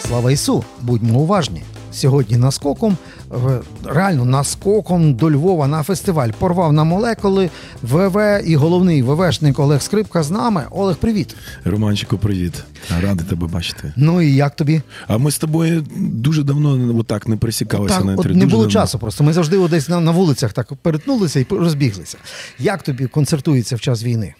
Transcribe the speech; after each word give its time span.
Слава 0.00 0.32
Ісу! 0.32 0.64
Будьмо 0.82 1.18
уважні! 1.18 1.62
Сьогодні 1.92 2.36
наскоком, 2.36 2.96
е, 3.32 3.36
реально 3.84 4.24
наскоком 4.24 5.14
до 5.14 5.30
Львова 5.30 5.66
на 5.66 5.82
фестиваль 5.82 6.28
порвав 6.38 6.72
на 6.72 6.84
молекули 6.84 7.50
ВВ 7.82 8.42
і 8.46 8.56
головний 8.56 9.02
ВВшник 9.02 9.58
Олег 9.58 9.82
Скрипка 9.82 10.22
з 10.22 10.30
нами. 10.30 10.64
Олег, 10.70 10.96
привіт! 10.96 11.36
Романчику, 11.64 12.18
привіт. 12.18 12.64
Радий 13.02 13.26
тебе 13.26 13.46
бачити. 13.46 13.92
Ну 13.96 14.22
і 14.22 14.34
як 14.34 14.56
тобі? 14.56 14.82
А 15.08 15.18
ми 15.18 15.30
з 15.30 15.38
тобою 15.38 15.86
дуже 15.96 16.42
давно 16.42 16.98
отак 17.00 17.28
не 17.28 17.36
пересікалися 17.36 17.96
Так, 17.96 18.04
на 18.04 18.14
от 18.14 18.24
не 18.26 18.32
Дуже 18.32 18.46
було 18.46 18.62
давно. 18.62 18.72
часу 18.72 18.98
просто. 18.98 19.24
Ми 19.24 19.32
завжди 19.32 19.68
десь 19.68 19.88
на, 19.88 20.00
на 20.00 20.10
вулицях 20.10 20.52
так 20.52 20.72
перетнулися 20.74 21.40
і 21.40 21.46
розбіглися. 21.50 22.18
Як 22.58 22.82
тобі 22.82 23.06
концертується 23.06 23.76
в 23.76 23.80
час 23.80 24.04
війни? 24.04 24.34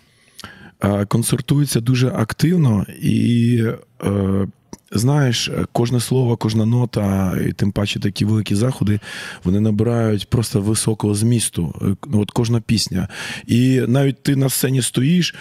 А, 0.81 1.05
Концертується 1.05 1.81
дуже 1.81 2.09
активно 2.09 2.87
і. 3.03 3.65
Е, 4.05 4.47
Знаєш, 4.93 5.51
кожне 5.73 6.01
слово, 6.01 6.37
кожна 6.37 6.67
нота, 6.67 7.39
і 7.49 7.53
тим 7.53 7.73
паче 7.73 8.01
такі 8.01 8.25
великі 8.25 8.55
заходи, 8.55 9.01
вони 9.45 9.61
набирають 9.61 10.31
просто 10.31 10.61
високого 10.61 11.15
змісту. 11.15 11.75
Е, 11.83 12.07
ну, 12.07 12.21
От 12.21 12.31
кожна 12.31 12.61
пісня. 12.61 13.09
І 13.47 13.81
навіть 13.89 14.23
ти 14.23 14.37
на 14.37 14.49
сцені 14.49 14.83
стоїш 14.83 15.35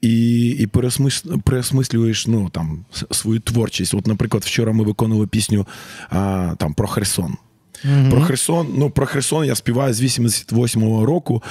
і 0.00 0.48
і 0.48 0.66
переосмислюєш 1.44 2.26
ну, 2.26 2.48
там, 2.48 2.84
свою 3.10 3.40
творчість. 3.40 3.94
От, 3.94 4.06
наприклад, 4.06 4.42
вчора 4.42 4.72
ми 4.72 4.84
виконували 4.84 5.26
пісню 5.26 5.66
а, 6.10 6.54
там, 6.58 6.74
про 6.74 6.88
Херсон. 6.88 7.36
Про 8.10 8.20
Херсон, 8.20 8.68
ну 8.78 8.90
про 8.90 9.06
Херсон 9.06 9.44
я 9.44 9.54
співаю 9.54 9.94
з 9.94 10.02
88-го 10.02 11.06
року. 11.06 11.42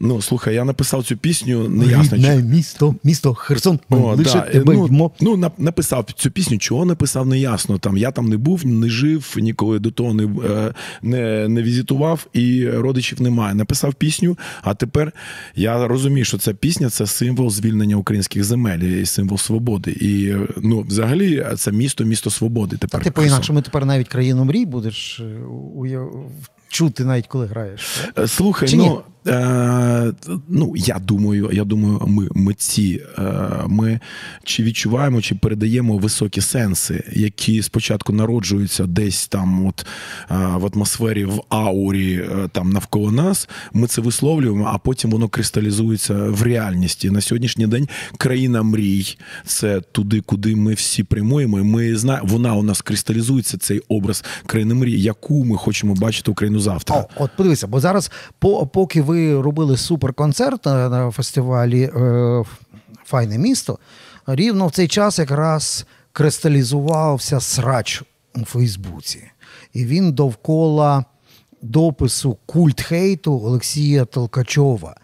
Ну, 0.00 0.22
слухай, 0.22 0.54
я 0.54 0.64
написав 0.64 1.04
цю 1.04 1.16
пісню 1.16 1.68
неясно. 1.68 2.16
Рідне 2.16 2.36
місто, 2.36 2.94
місто 3.04 3.34
Херсон. 3.34 3.78
О, 3.90 4.14
лише 4.14 4.32
да. 4.32 4.40
тебе 4.40 4.74
ну, 4.74 4.86
йдемо. 4.86 5.10
ну, 5.20 5.50
написав 5.58 6.06
цю 6.16 6.30
пісню, 6.30 6.58
чого 6.58 6.84
написав, 6.84 7.26
не 7.26 7.38
ясно. 7.38 7.78
Там 7.78 7.96
я 7.96 8.10
там 8.10 8.28
не 8.28 8.36
був, 8.36 8.66
не 8.66 8.88
жив, 8.88 9.34
ніколи 9.36 9.78
до 9.78 9.90
того 9.90 10.14
не, 10.14 10.24
е, 10.24 10.74
не, 11.02 11.48
не 11.48 11.62
візитував, 11.62 12.26
і 12.32 12.68
родичів 12.68 13.22
немає. 13.22 13.54
Написав 13.54 13.94
пісню, 13.94 14.38
а 14.62 14.74
тепер 14.74 15.12
я 15.56 15.88
розумію, 15.88 16.24
що 16.24 16.38
ця 16.38 16.54
пісня 16.54 16.90
це 16.90 17.06
символ 17.06 17.50
звільнення 17.50 17.96
українських 17.96 18.44
земель 18.44 18.78
і 18.78 19.06
символ 19.06 19.38
свободи. 19.38 19.90
І 19.90 20.28
е, 20.28 20.48
ну, 20.56 20.80
взагалі, 20.80 21.46
це 21.56 21.72
місто, 21.72 22.04
місто 22.04 22.30
свободи. 22.30 22.76
Тепер 22.76 23.00
Ти 23.00 23.10
Херсон. 23.10 23.22
по-інакшому 23.24 23.62
тепер 23.62 23.86
навіть 23.86 24.08
країну 24.08 24.44
мрій 24.44 24.66
будеш 24.66 25.20
е, 25.20 25.44
уяв... 25.74 26.30
чути 26.68 27.04
навіть 27.04 27.26
коли 27.26 27.46
граєш. 27.46 28.00
Е, 28.18 28.28
Слухай, 28.28 28.68
Чи 28.68 28.76
ні? 28.76 28.90
Е, 29.26 30.12
ну 30.48 30.72
я 30.76 30.98
думаю, 30.98 31.50
я 31.52 31.64
думаю, 31.64 32.02
ми 32.06 32.28
митці, 32.34 33.02
е, 33.18 33.22
ми 33.66 34.00
чи 34.44 34.62
відчуваємо, 34.62 35.20
чи 35.20 35.34
передаємо 35.34 35.98
високі 35.98 36.40
сенси, 36.40 37.04
які 37.12 37.62
спочатку 37.62 38.12
народжуються 38.12 38.86
десь 38.86 39.28
там, 39.28 39.66
от 39.66 39.86
е, 40.30 40.34
в 40.34 40.70
атмосфері, 40.74 41.24
в 41.24 41.40
аурі 41.48 42.14
е, 42.14 42.48
там 42.52 42.70
навколо 42.70 43.10
нас. 43.10 43.48
Ми 43.72 43.86
це 43.86 44.00
висловлюємо, 44.00 44.70
а 44.72 44.78
потім 44.78 45.10
воно 45.10 45.28
кристалізується 45.28 46.14
в 46.14 46.42
реальності. 46.42 47.10
На 47.10 47.20
сьогоднішній 47.20 47.66
день 47.66 47.88
країна 48.16 48.62
мрій 48.62 49.16
це 49.46 49.80
туди, 49.80 50.20
куди 50.20 50.56
ми 50.56 50.74
всі 50.74 51.04
прямуємо. 51.04 51.64
Ми 51.64 51.96
знаємо, 51.96 52.28
вона 52.30 52.54
у 52.54 52.62
нас 52.62 52.82
кристалізується, 52.82 53.58
цей 53.58 53.80
образ 53.88 54.24
країни 54.46 54.74
мрій, 54.74 55.00
яку 55.00 55.44
ми 55.44 55.56
хочемо 55.56 55.94
бачити 55.94 56.30
Україну 56.30 56.60
завтра. 56.60 56.96
О, 56.96 57.08
от 57.16 57.30
подивися, 57.36 57.66
бо 57.66 57.80
зараз, 57.80 58.10
по, 58.38 58.66
поки 58.66 59.02
ви 59.02 59.13
робили 59.34 59.76
суперконцерт 59.76 60.66
на, 60.66 60.88
на 60.88 61.10
фестивалі 61.10 61.82
е, 61.82 62.44
Файне 63.04 63.38
місто, 63.38 63.78
рівно 64.26 64.66
в 64.66 64.72
цей 64.72 64.88
час 64.88 65.18
якраз 65.18 65.86
кристалізувався 66.12 67.40
срач 67.40 68.02
у 68.34 68.44
Фейсбуці. 68.44 69.30
І 69.72 69.84
він 69.84 70.12
довкола 70.12 71.04
допису 71.62 72.38
культ 72.46 72.80
хейту 72.80 73.32
Олексія 73.32 74.04
Толкачова, 74.04 74.96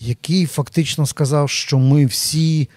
який 0.00 0.46
фактично 0.46 1.06
сказав, 1.06 1.50
що 1.50 1.78
ми 1.78 2.06
всі 2.06 2.68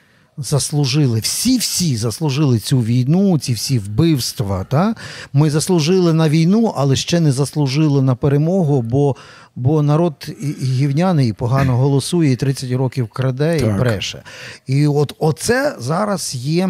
заслужили, 0.44 1.19
всі-всі 1.19 1.97
заслужили 1.97 2.59
цю 2.59 2.79
війну, 2.81 3.40
ці 3.40 3.53
всі 3.53 3.79
вбивства. 3.79 4.63
Та? 4.63 4.96
Ми 5.34 5.50
заслужили 5.50 6.13
на 6.13 6.29
війну, 6.29 6.74
але 6.78 6.96
ще 6.96 7.19
не 7.19 7.31
заслужили 7.31 8.02
на 8.02 8.16
перемогу, 8.16 8.81
бо, 8.81 9.16
бо 9.56 9.81
народ 9.81 10.13
і- 10.41 10.66
гівняний 10.66 11.29
і 11.29 11.34
погано 11.34 11.78
голосує, 11.78 12.31
і 12.31 12.35
30 12.35 12.72
років 12.72 13.07
краде 13.07 13.57
і 13.57 13.62
Так. 13.62 13.78
бреше. 13.79 14.24
І 14.68 14.88
от 14.88 15.13
оце 15.19 15.75
зараз 15.79 16.35
є. 16.35 16.69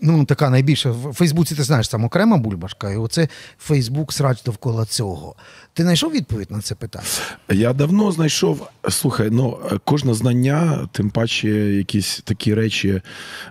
Ну, 0.00 0.24
така 0.24 0.50
найбільша 0.50 0.90
в 0.90 1.12
Фейсбуці, 1.14 1.54
ти 1.54 1.62
знаєш, 1.62 1.88
там 1.88 2.04
окрема 2.04 2.36
бульбашка, 2.36 2.90
і 2.90 2.96
оце 2.96 3.28
Фейсбук 3.58 4.12
срач 4.12 4.42
довкола 4.42 4.84
цього. 4.84 5.34
Ти 5.72 5.82
знайшов 5.82 6.12
відповідь 6.12 6.50
на 6.50 6.60
це 6.60 6.74
питання? 6.74 7.04
Я 7.50 7.72
давно 7.72 8.12
знайшов. 8.12 8.68
Слухай, 8.88 9.28
ну 9.30 9.58
кожне 9.84 10.14
знання, 10.14 10.88
тим 10.92 11.10
паче 11.10 11.48
якісь 11.74 12.20
такі 12.24 12.54
речі 12.54 13.02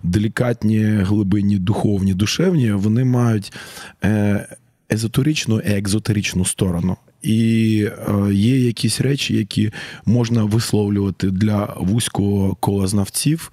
делікатні, 0.04 0.84
глибинні, 0.84 1.58
духовні, 1.58 2.14
душевні, 2.14 2.72
вони 2.72 3.04
мають 3.04 3.54
е, 4.04 4.48
езотеричну 4.92 5.60
і 5.60 5.70
екзотеричну 5.70 6.46
сторону. 6.46 6.98
І 7.22 7.88
е, 8.08 8.34
є 8.34 8.60
якісь 8.60 9.02
речі, 9.02 9.36
які 9.36 9.72
можна 10.06 10.44
висловлювати 10.44 11.32
для 11.32 11.74
вузького 11.80 12.56
кола 12.56 12.88
знавців 12.88 13.52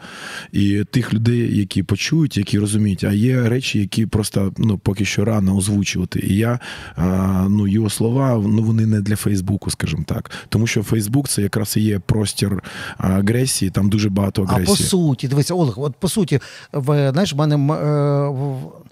і 0.53 0.85
тих 0.91 1.15
людей, 1.15 1.59
які 1.59 1.83
почують, 1.83 2.37
які 2.37 2.59
розуміють. 2.59 3.05
А 3.05 3.13
є 3.13 3.49
речі, 3.49 3.79
які 3.79 4.07
просто 4.07 4.53
ну 4.59 4.79
поки 4.79 5.05
що 5.05 5.25
рано 5.25 5.57
озвучувати. 5.57 6.21
І 6.21 6.37
я 6.37 6.59
е, 6.99 7.03
ну 7.49 7.69
його 7.69 7.91
слова, 7.91 8.43
ну 8.49 8.63
вони 8.63 8.87
не 8.87 9.01
для 9.01 9.17
Фейсбуку, 9.17 9.71
скажімо 9.71 10.05
так. 10.07 10.31
Тому 10.49 10.67
що 10.67 10.83
Фейсбук 10.83 11.29
це 11.29 11.43
якраз 11.43 11.77
і 11.77 11.81
є 11.81 11.99
простір 11.99 12.53
е, 12.53 12.63
агресії, 12.97 13.71
там 13.71 13.89
дуже 13.89 14.09
багато 14.11 14.47
А 14.49 14.59
по 14.59 14.77
суті, 14.77 15.29
дивися, 15.29 15.55
Олег, 15.55 15.75
от 15.77 15.95
по 15.97 16.09
суті, 16.09 16.41
в, 16.73 17.13
знаєш, 17.13 17.33
в 17.33 17.37
мене 17.37 17.57
в- 17.57 18.84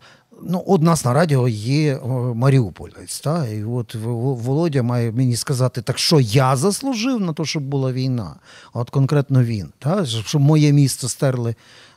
ну, 0.47 0.65
от 0.67 0.83
нас 0.83 1.05
на 1.05 1.13
радіо 1.13 1.49
є 1.49 1.95
е, 1.95 2.01
Маріуполець, 2.35 3.21
та? 3.21 3.47
і 3.49 3.65
от 3.65 3.95
Володя 3.95 4.83
має 4.83 5.13
мені 5.13 5.37
сказати, 5.37 5.83
так 5.83 5.99
що 5.99 6.21
я 6.21 6.57
заслужив 6.57 7.21
на 7.21 7.33
те, 7.33 7.45
щоб 7.45 7.63
була 7.63 7.93
війна. 7.93 8.35
От 8.73 8.91
конкретно 8.91 9.45
він, 9.45 9.69
та? 9.79 10.07
щоб 10.07 10.43
моє 10.43 10.73
місто 10.73 11.09
стерли 11.09 11.55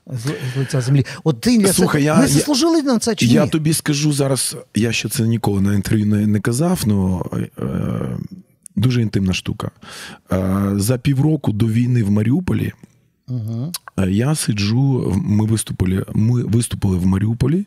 з, 0.08 0.58
лиця 0.58 0.82
землі. 0.82 1.06
От 1.24 1.42
ти 1.42 1.68
Слухай, 1.74 2.04
я- 2.04 2.22
я- 2.22 2.28
заслужили 2.28 2.82
на 2.82 3.00
це 3.00 3.16
чи 3.16 3.28
ні? 3.28 3.34
Я 3.34 3.48
тобі 3.48 3.74
скажу 3.74 4.14
зараз, 4.14 4.56
я 4.76 4.92
ще 4.92 5.10
це 5.10 5.24
ніколи 5.24 5.62
на 5.62 5.74
інтерв'ю 5.74 6.06
не, 6.06 6.28
не 6.28 6.40
казав, 6.40 6.82
ну 6.86 7.26
е, 7.60 8.18
дуже 8.76 9.02
інтимна 9.02 9.34
штука. 9.34 9.72
Е, 10.32 10.72
за 10.76 10.98
півроку 10.98 11.52
до 11.52 11.66
війни 11.66 12.04
в 12.04 12.12
Маріуполі 12.12 12.74
Угу. 13.28 13.72
я 14.08 14.36
сиджу, 14.36 15.14
ми 15.26 15.46
виступили, 15.46 16.06
ми 16.14 16.44
виступили 16.44 16.98
в 16.98 17.06
Маріуполі. 17.06 17.66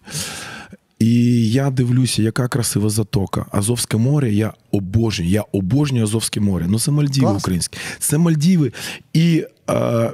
І 0.99 1.51
я 1.51 1.71
дивлюся, 1.71 2.23
яка 2.23 2.49
красива 2.49 2.89
затока. 2.89 3.47
Азовське 3.51 3.97
море, 3.97 4.33
я 4.33 4.53
обожнюю. 4.71 5.31
Я 5.31 5.45
обожнюю 5.53 6.05
Азовське 6.05 6.41
море. 6.41 6.67
Ну, 6.69 6.79
це 6.79 6.91
Мальдіви 6.91 7.27
Класно. 7.27 7.39
українські. 7.39 7.79
Це 7.99 8.19
Мальдіви. 8.19 8.73
І, 9.13 9.45
е, 9.71 10.13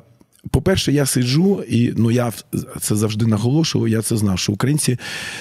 по-перше, 0.51 0.93
я 0.93 1.07
сиджу, 1.07 1.65
і 1.69 1.95
ну 1.97 2.11
я 2.11 2.33
це 2.81 2.97
завжди 2.97 3.27
наголошував. 3.27 3.89
Я 3.89 4.03
це 4.03 4.17
знав, 4.17 4.39
що 4.39 4.53
українці 4.53 4.99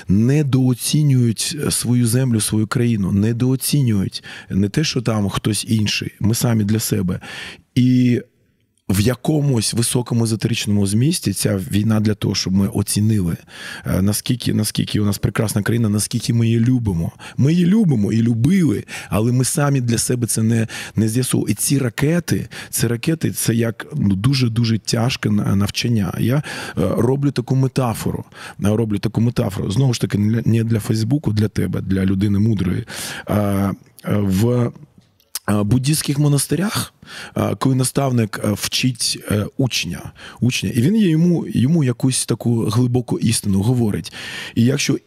недооцінюють 0.08 1.58
свою 1.70 2.08
землю, 2.08 2.42
свою 2.42 2.68
країну, 2.68 3.12
недооцінюють 3.12 4.24
не 4.50 4.70
те, 4.70 4.84
що 4.84 5.02
там 5.02 5.30
хтось 5.30 5.66
інший. 5.70 6.12
Ми 6.20 6.36
самі 6.36 6.64
для 6.64 6.80
себе. 6.80 7.20
І 7.76 8.22
в 8.90 9.00
якомусь 9.00 9.74
високому 9.74 10.24
езотеричному 10.24 10.88
змісті 10.88 11.34
ця 11.34 11.58
війна 11.72 12.00
для 12.00 12.14
того, 12.14 12.36
щоб 12.36 12.54
ми 12.54 12.68
оцінили, 12.68 13.38
е, 13.86 14.02
наскільки, 14.02 14.54
наскільки 14.54 15.00
у 15.00 15.06
нас 15.06 15.18
прекрасна 15.18 15.62
країна, 15.62 15.90
наскільки 15.90 16.34
ми 16.34 16.46
її 16.48 16.60
любимо. 16.60 17.12
Ми 17.38 17.54
її 17.54 17.66
любимо 17.66 18.14
і 18.14 18.22
любили, 18.22 18.84
але 19.10 19.32
ми 19.32 19.46
самі 19.46 19.82
для 19.82 19.98
себе 19.98 20.28
це 20.28 20.44
не, 20.44 20.68
не 20.96 21.10
з'ясували. 21.10 21.52
І 21.52 21.54
ці 21.54 21.78
ракети, 21.78 22.48
ці 22.70 22.88
ракети 22.88 23.32
це 23.32 23.56
як 23.56 23.86
ну, 23.96 24.16
дуже-дуже 24.16 24.80
тяжке 24.80 25.30
на- 25.30 25.56
навчання. 25.56 26.14
Я 26.20 26.36
е, 26.36 26.42
роблю 26.78 27.32
таку 27.32 27.56
метафору. 27.56 28.24
е, 28.66 28.68
Роблю 28.68 29.00
таку 29.00 29.22
метафору. 29.22 29.72
Знову 29.72 29.94
ж 29.94 30.02
таки, 30.02 30.18
не 30.18 30.64
для- 30.64 30.80
Фейсбуку, 30.80 31.34
для 31.34 31.48
тебе, 31.48 31.82
для 31.82 32.06
людини 32.06 32.40
мудрої. 32.40 32.86
В 34.08 34.72
буддійських 35.48 36.20
монастирях, 36.20 36.94
коли 37.60 37.76
наставник 37.76 38.42
е, 38.44 38.52
вчить 38.52 39.20
е, 39.32 39.46
учня, 39.58 40.12
учня, 40.40 40.70
і 40.70 40.82
він 40.82 40.96
йому, 40.96 41.46
йому 41.48 41.84
якусь 41.84 42.26
таку 42.26 42.62
глибоку 42.62 43.20
істину 43.20 43.62
говорить. 43.62 44.14
І 44.56 44.64
якщо 44.64 44.98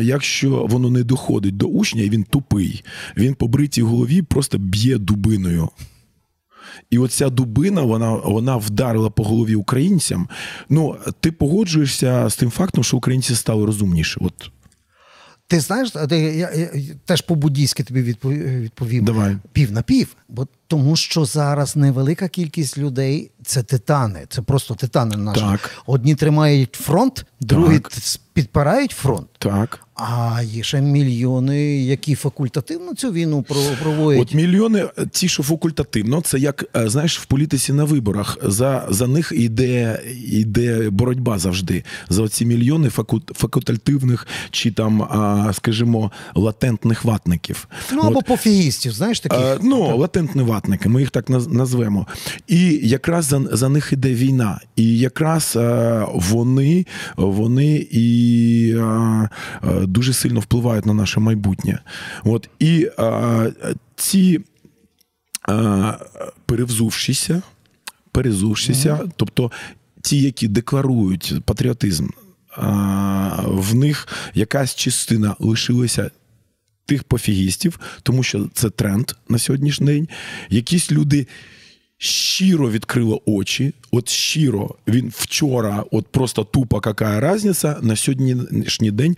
Якщо 0.00 0.66
воно 0.70 0.90
не 0.90 1.02
доходить 1.02 1.56
до 1.56 1.66
учня, 1.66 2.02
і 2.02 2.10
він 2.10 2.24
тупий, 2.24 2.84
він 3.16 3.34
по 3.34 3.48
бритій 3.48 3.82
голові 3.82 4.22
просто 4.22 4.58
б'є 4.58 4.98
дубиною. 4.98 5.68
І 6.90 6.98
оця 6.98 7.30
дубина 7.30 7.82
вона 7.82 8.14
вона 8.14 8.56
вдарила 8.56 9.10
по 9.10 9.24
голові 9.24 9.54
українцям. 9.54 10.28
Ну, 10.68 10.96
ти 11.20 11.32
погоджуєшся 11.32 12.28
з 12.28 12.36
тим 12.36 12.50
фактом, 12.50 12.84
що 12.84 12.96
українці 12.96 13.34
стали 13.34 13.66
розумніші. 13.66 14.16
От 14.20 14.50
ти 15.48 15.60
знаєш, 15.60 15.92
я, 15.94 16.16
я, 16.16 16.50
я 16.74 16.94
теж 17.04 17.20
по-буддійськи 17.20 17.82
тобі 17.82 18.02
відповім 18.02 19.04
Давай. 19.04 19.36
пів 19.52 19.72
на 19.72 19.82
пів, 19.82 20.16
бо 20.28 20.46
тому 20.68 20.96
що 20.96 21.24
зараз 21.24 21.76
невелика 21.76 22.28
кількість 22.28 22.78
людей 22.78 23.30
це 23.44 23.62
титани, 23.62 24.26
це 24.28 24.42
просто 24.42 24.74
титани 24.74 25.16
наші. 25.16 25.40
Так. 25.40 25.70
Одні 25.86 26.14
тримають 26.14 26.74
фронт, 26.74 27.26
другі 27.40 27.78
так. 27.78 27.92
підпирають 28.32 28.90
фронт. 28.90 29.28
Так. 29.38 29.80
А 29.94 30.42
є 30.42 30.62
ще 30.62 30.80
мільйони, 30.80 31.84
які 31.84 32.14
факультативно 32.14 32.94
цю 32.94 33.12
війну 33.12 33.44
проводять. 33.82 34.22
От 34.22 34.34
мільйони, 34.34 34.88
ті, 35.10 35.28
що 35.28 35.42
факультативно, 35.42 36.20
це 36.20 36.38
як 36.38 36.64
е, 36.76 36.88
знаєш 36.88 37.18
в 37.18 37.24
політиці 37.24 37.72
на 37.72 37.84
виборах. 37.84 38.38
За 38.42 38.86
за 38.90 39.06
них 39.06 39.32
йде 39.34 40.02
йде 40.24 40.90
боротьба 40.90 41.38
завжди. 41.38 41.84
За 42.08 42.28
ці 42.28 42.46
мільйони 42.46 42.90
факультативних 43.34 44.26
чи 44.50 44.70
там, 44.70 45.08
скажімо, 45.52 46.12
латентних 46.34 47.04
ватників. 47.04 47.68
Ну 47.92 48.02
або 48.02 48.22
пофігістів, 48.22 48.92
знаєш 48.92 49.20
таких? 49.20 49.38
А, 49.38 49.58
ну, 49.62 49.96
латентні 49.96 50.42
ватники, 50.58 50.88
ми 50.88 51.00
їх 51.00 51.10
так 51.10 51.30
назвемо. 51.30 52.06
І 52.46 52.80
якраз 52.82 53.24
за 53.24 53.40
за 53.52 53.68
них 53.68 53.92
іде 53.92 54.14
війна. 54.14 54.60
І 54.76 54.98
якраз 54.98 55.58
вони, 56.14 56.86
вони 57.16 57.86
і 57.90 58.74
дуже 59.82 60.12
сильно 60.12 60.40
впливають 60.40 60.86
на 60.86 60.94
наше 60.94 61.20
майбутнє. 61.20 61.78
От 62.24 62.48
І 62.58 62.88
ці 63.96 64.40
перевзувшися, 66.46 67.42
перезувшися, 68.12 68.94
mm-hmm. 68.94 69.10
тобто 69.16 69.50
ті, 70.02 70.20
які 70.22 70.48
декларують 70.48 71.34
патріотизм, 71.44 72.06
в 73.44 73.74
них 73.74 74.08
якась 74.34 74.74
частина 74.74 75.36
лишилася. 75.38 76.10
Тих 76.88 77.04
пофігістів, 77.04 77.80
тому 78.02 78.22
що 78.22 78.48
це 78.54 78.70
тренд 78.70 79.12
на 79.28 79.38
сьогоднішній 79.38 79.86
день. 79.86 80.08
Якісь 80.50 80.92
люди 80.92 81.26
щиро 81.98 82.70
відкрило 82.70 83.22
очі. 83.26 83.74
От 83.90 84.08
щиро 84.08 84.74
він 84.88 85.12
вчора, 85.16 85.84
от 85.90 86.06
просто 86.06 86.44
тупо 86.44 86.82
яка 86.86 87.34
різниця, 87.34 87.76
на 87.82 87.96
сьогоднішній 87.96 88.90
день. 88.90 89.16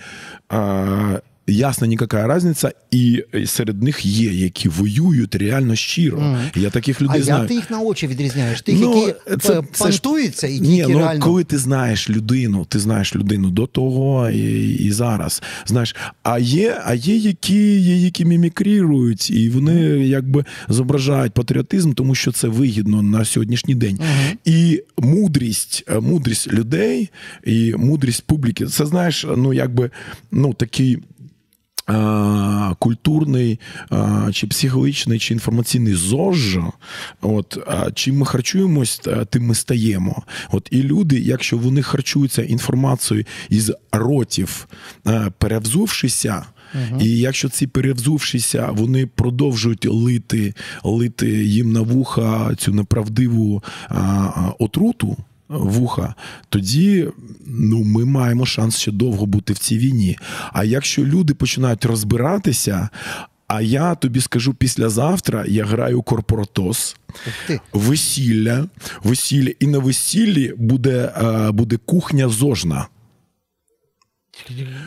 А, 0.49 1.21
Ясно, 1.51 1.87
ніяка 1.87 2.37
різниця, 2.37 2.73
і 2.91 3.25
серед 3.47 3.83
них 3.83 4.07
є, 4.07 4.33
які 4.33 4.69
воюють 4.69 5.35
реально 5.35 5.77
щиро. 5.77 6.19
Mm. 6.19 6.59
Я 6.59 6.71
таких 6.71 7.03
людей 7.03 7.21
а 7.21 7.25
знаю. 7.25 7.39
А 7.39 7.43
як 7.43 7.49
ти 7.49 7.55
їх 7.55 7.71
на 7.71 7.81
очі 7.81 8.07
відрізняєш? 8.07 8.63
Тих, 8.63 8.77
ну, 8.81 9.07
які 9.07 9.37
це, 9.41 9.63
пантуються 9.79 10.47
і 10.47 10.61
Ні, 10.61 10.77
які 10.77 10.93
ну, 10.93 10.99
реально... 10.99 11.25
коли 11.25 11.45
ти 11.45 11.59
знаєш 11.59 12.11
людину, 12.11 12.65
ти 12.69 12.79
знаєш 12.79 13.17
людину 13.17 13.51
до 13.51 13.67
того 13.67 14.31
і 14.31 14.71
і 14.71 14.93
зараз. 14.93 15.43
Знаєш, 15.67 15.97
А 16.23 16.39
є, 16.39 16.83
а 16.85 16.95
є, 16.95 17.17
які 17.17 17.81
є, 17.81 17.97
які 17.97 18.25
мімікрірують, 18.25 19.31
і 19.31 19.51
вони 19.51 19.75
якби 20.07 20.45
зображають 20.69 21.33
патріотизм, 21.33 21.93
тому 21.93 22.15
що 22.15 22.33
це 22.33 22.49
вигідно 22.49 23.03
на 23.03 23.25
сьогоднішній 23.25 23.75
день. 23.75 23.97
Mm. 23.97 24.37
І 24.45 24.83
мудрість, 24.99 25.85
мудрість 26.01 26.53
людей 26.53 27.11
і 27.45 27.75
мудрість 27.77 28.23
публіки, 28.27 28.67
це 28.67 28.87
знаєш, 28.87 29.27
ну 29.37 29.53
якби 29.53 29.91
ну 30.31 30.55
такий 30.55 30.99
культурний, 32.79 33.61
чи 34.33 34.47
психологічний, 34.47 35.19
чи 35.19 35.35
інформаційний 35.35 35.95
зож, 35.95 36.59
от 37.21 37.59
чим 37.95 38.19
ми 38.19 38.27
харчуємось, 38.27 39.01
тим 39.31 39.47
ми 39.47 39.55
стаємо. 39.55 40.23
От 40.51 40.69
І 40.71 40.83
люди, 40.83 41.21
якщо 41.21 41.59
вони 41.59 41.83
харчуються 41.83 42.43
інформацією 42.43 43.25
із 43.49 43.73
ротів, 43.93 44.69
перевзувшися. 45.39 46.45
Uh-huh. 46.75 47.03
І 47.03 47.19
якщо 47.19 47.49
ці 47.49 47.67
перевзувшися, 47.67 48.69
вони 48.73 49.07
продовжують 49.07 49.87
лити 49.87 50.55
лити 50.85 51.29
їм 51.45 51.73
на 51.73 51.81
вуха 51.81 52.55
цю 52.59 52.73
неправдиву 52.73 53.63
а, 53.89 54.53
отруту, 54.59 55.17
вуха, 55.51 56.15
тоді 56.49 57.09
ну, 57.47 57.85
ми 57.85 58.05
маємо 58.05 58.47
шанс 58.47 58.77
ще 58.77 58.93
довго 58.93 59.27
бути 59.27 59.53
в 59.53 59.59
цій 59.59 59.79
війні. 59.79 60.19
А 60.53 60.65
якщо 60.65 61.05
люди 61.05 61.35
починають 61.35 61.85
розбиратися, 61.85 62.89
а 63.47 63.61
я 63.61 63.95
тобі 63.95 64.21
скажу 64.21 64.55
післязавтра 64.55 65.45
я 65.49 65.65
граю 65.65 66.03
корпоратос, 66.03 66.97
весілля, 67.73 68.67
весілля, 69.03 69.53
і 69.61 69.67
на 69.67 69.79
весіллі 69.79 70.55
буде, 70.57 71.13
буде 71.53 71.77
кухня 71.77 72.29
зожна. 72.29 72.87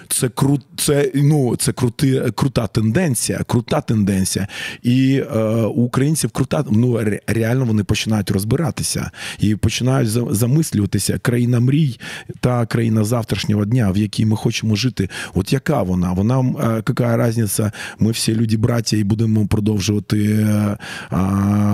Це 0.08 0.30
кру, 0.30 0.60
це, 0.78 1.12
ну, 1.16 1.56
це 1.56 1.72
крути, 1.72 2.32
крута 2.36 2.68
тенденція, 2.68 3.44
крута 3.48 3.82
тенденція. 3.82 4.48
І 4.84 5.24
е, 5.36 5.40
у 5.66 5.84
українців 5.84 6.30
крута 6.30 6.66
ну, 6.72 7.02
реально 7.28 7.66
вони 7.66 7.84
починають 7.84 8.32
розбиратися 8.32 9.12
і 9.40 9.56
починають 9.56 10.10
замислюватися 10.10 11.18
країна 11.18 11.60
мрій 11.60 12.00
та 12.40 12.66
країна 12.66 13.04
завтрашнього 13.04 13.66
дня, 13.66 13.92
в 13.92 13.98
якій 13.98 14.26
ми 14.26 14.36
хочемо 14.36 14.76
жити. 14.76 15.10
От 15.34 15.54
яка 15.54 15.84
вона? 15.84 16.14
Вона 16.14 16.40
е, 16.40 16.84
яка 16.88 17.28
різниця? 17.28 17.72
Ми 18.00 18.12
всі 18.12 18.36
люди 18.36 18.58
браття 18.58 18.98
і 18.98 19.04
будемо 19.04 19.48
продовжувати 19.48 20.20
е, 20.32 20.78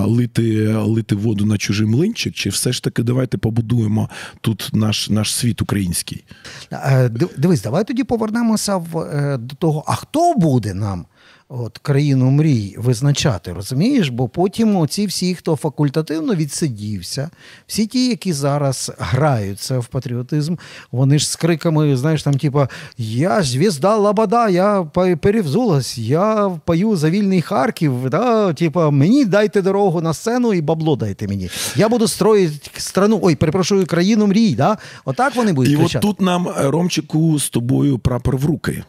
лити 0.05 0.67
лити 0.73 1.15
воду 1.15 1.45
на 1.45 1.57
чужий 1.57 1.87
млинчик? 1.87 2.33
Чи 2.33 2.49
все 2.49 2.71
ж 2.71 2.83
таки 2.83 3.03
давайте 3.03 3.37
побудуємо 3.37 4.09
тут 4.41 4.69
наш, 4.73 5.09
наш 5.09 5.35
світ 5.35 5.61
український? 5.61 6.23
Е, 6.71 7.09
дивись, 7.37 7.61
давай 7.69 7.83
тоді 7.83 8.03
повернемося 8.03 8.77
в, 8.77 8.99
е, 8.99 9.37
до 9.37 9.55
того, 9.55 9.83
а 9.87 9.95
хто 9.95 10.33
буде 10.33 10.73
нам 10.73 11.05
от, 11.49 11.77
країну 11.77 12.31
мрій 12.31 12.75
визначати, 12.77 13.53
розумієш? 13.53 14.09
Бо 14.09 14.27
потім 14.27 14.75
оці 14.75 15.05
всі, 15.05 15.35
хто 15.35 15.55
факультативно 15.55 16.35
відсидівся, 16.35 17.29
всі 17.67 17.87
ті, 17.87 18.07
які 18.09 18.33
зараз 18.33 18.91
граються 18.99 19.79
в 19.79 19.85
патріотизм, 19.85 20.55
вони 20.91 21.19
ж 21.19 21.29
з 21.29 21.35
криками, 21.35 21.97
знаєш, 21.97 22.23
там, 22.23 22.33
типа, 22.33 22.69
я 22.97 23.43
звізда 23.43 23.95
Лабада, 23.95 24.49
я 24.49 24.83
перевзулась, 25.21 25.97
я 25.97 26.51
пою 26.65 26.95
за 26.95 27.09
вільний 27.09 27.41
Харків, 27.41 28.09
да? 28.09 28.53
типа, 28.53 28.89
мені 28.89 29.25
дайте 29.25 29.61
дорогу 29.61 30.01
на 30.01 30.13
сцену 30.13 30.53
і 30.53 30.61
бабло 30.61 30.95
дайте 30.95 31.27
мені. 31.27 31.49
Я 31.75 31.89
буду 31.89 32.07
строїти 32.07 32.69
страну, 32.77 33.19
ой, 33.21 33.35
перепрошую, 33.35 33.85
країну 33.85 34.27
мрій. 34.27 34.55
Да? 34.55 34.77
Отак 35.05 35.35
вони 35.35 35.53
будуть. 35.53 35.71
І 35.73 35.75
кричати. 35.75 35.97
от 35.97 36.01
тут 36.01 36.21
нам, 36.21 36.47
Ромчику, 36.57 37.39
з 37.39 37.49
тобою 37.49 37.99
прапор 37.99 38.37
в 38.37 38.45
руки. 38.45 38.83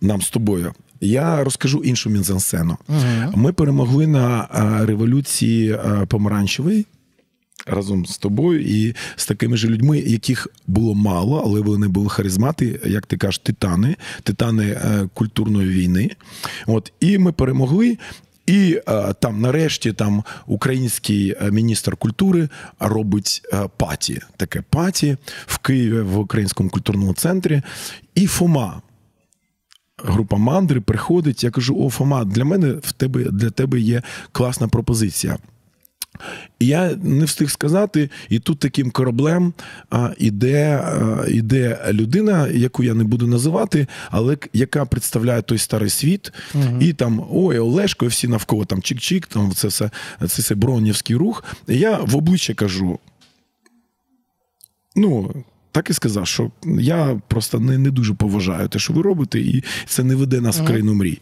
Нам 0.00 0.22
з 0.22 0.30
тобою. 0.30 0.72
Я 1.04 1.44
розкажу 1.44 1.78
іншу 1.78 2.10
мізансцену. 2.10 2.76
uh 2.88 3.36
Ми 3.36 3.52
перемогли 3.52 4.06
на 4.06 4.48
революції 4.86 5.78
помаранчевої. 6.08 6.86
Разом 7.66 8.06
з 8.06 8.18
тобою 8.18 8.60
і 8.60 8.94
з 9.16 9.26
такими 9.26 9.56
ж 9.56 9.68
людьми, 9.68 9.98
яких 9.98 10.48
було 10.66 10.94
мало, 10.94 11.42
але 11.44 11.60
вони 11.60 11.88
були 11.88 12.08
харизмати, 12.08 12.80
як 12.84 13.06
ти 13.06 13.16
кажеш, 13.16 13.38
титани, 13.38 13.96
титани 14.22 14.64
е, 14.64 15.08
культурної 15.14 15.68
війни. 15.68 16.10
От 16.66 16.92
і 17.00 17.18
ми 17.18 17.32
перемогли. 17.32 17.98
І 18.46 18.80
е, 18.88 19.14
там, 19.20 19.40
нарешті, 19.40 19.92
там 19.92 20.22
український 20.46 21.36
е, 21.40 21.50
міністр 21.50 21.96
культури 21.96 22.48
робить 22.80 23.42
паті, 23.76 24.20
таке 24.36 24.62
паті 24.70 25.16
в 25.46 25.58
Києві 25.58 26.00
в 26.00 26.18
українському 26.18 26.70
культурному 26.70 27.14
центрі. 27.14 27.62
І 28.14 28.26
Фома 28.26 28.82
група 30.04 30.36
мандри 30.36 30.80
приходить. 30.80 31.44
Я 31.44 31.50
кажу: 31.50 31.76
О, 31.78 31.90
Фома, 31.90 32.24
для 32.24 32.44
мене 32.44 32.72
в 32.72 32.92
тебе 32.92 33.24
для 33.24 33.50
тебе 33.50 33.80
є 33.80 34.02
класна 34.32 34.68
пропозиція. 34.68 35.38
І 36.58 36.66
я 36.66 36.96
не 37.02 37.24
встиг 37.24 37.50
сказати, 37.50 38.10
і 38.28 38.38
тут 38.38 38.58
таким 38.58 38.90
кораблем 38.90 39.52
а, 39.90 40.10
іде 40.18 40.82
а, 40.84 41.24
іде 41.28 41.80
людина, 41.92 42.48
яку 42.48 42.84
я 42.84 42.94
не 42.94 43.04
буду 43.04 43.26
називати, 43.26 43.86
але 44.10 44.38
яка 44.52 44.84
представляє 44.84 45.42
той 45.42 45.58
старий 45.58 45.90
світ, 45.90 46.32
угу. 46.54 46.78
і 46.80 46.92
там 46.92 47.26
ой, 47.30 47.58
Олешко, 47.58 48.04
і 48.04 48.08
всі 48.08 48.28
навколо 48.28 48.64
там 48.64 48.78
чик-чик, 48.78 49.26
там 49.26 49.52
це 49.52 49.68
все 49.68 49.90
це 50.20 50.42
все 50.42 50.54
бронівський 50.54 51.16
рух. 51.16 51.44
І 51.68 51.78
я 51.78 51.98
в 51.98 52.16
обличчя 52.16 52.54
кажу: 52.54 52.98
ну, 54.96 55.34
так 55.74 55.90
і 55.90 55.92
сказав, 55.92 56.26
що 56.26 56.50
я 56.78 57.20
просто 57.28 57.60
не 57.60 57.78
не 57.78 57.90
дуже 57.90 58.14
поважаю 58.14 58.68
те, 58.68 58.78
що 58.78 58.92
ви 58.92 59.02
робите, 59.02 59.40
і 59.40 59.64
це 59.86 60.04
не 60.04 60.14
веде 60.14 60.40
нас 60.40 60.60
в 60.60 60.64
країну 60.64 60.94
мрій. 60.94 61.18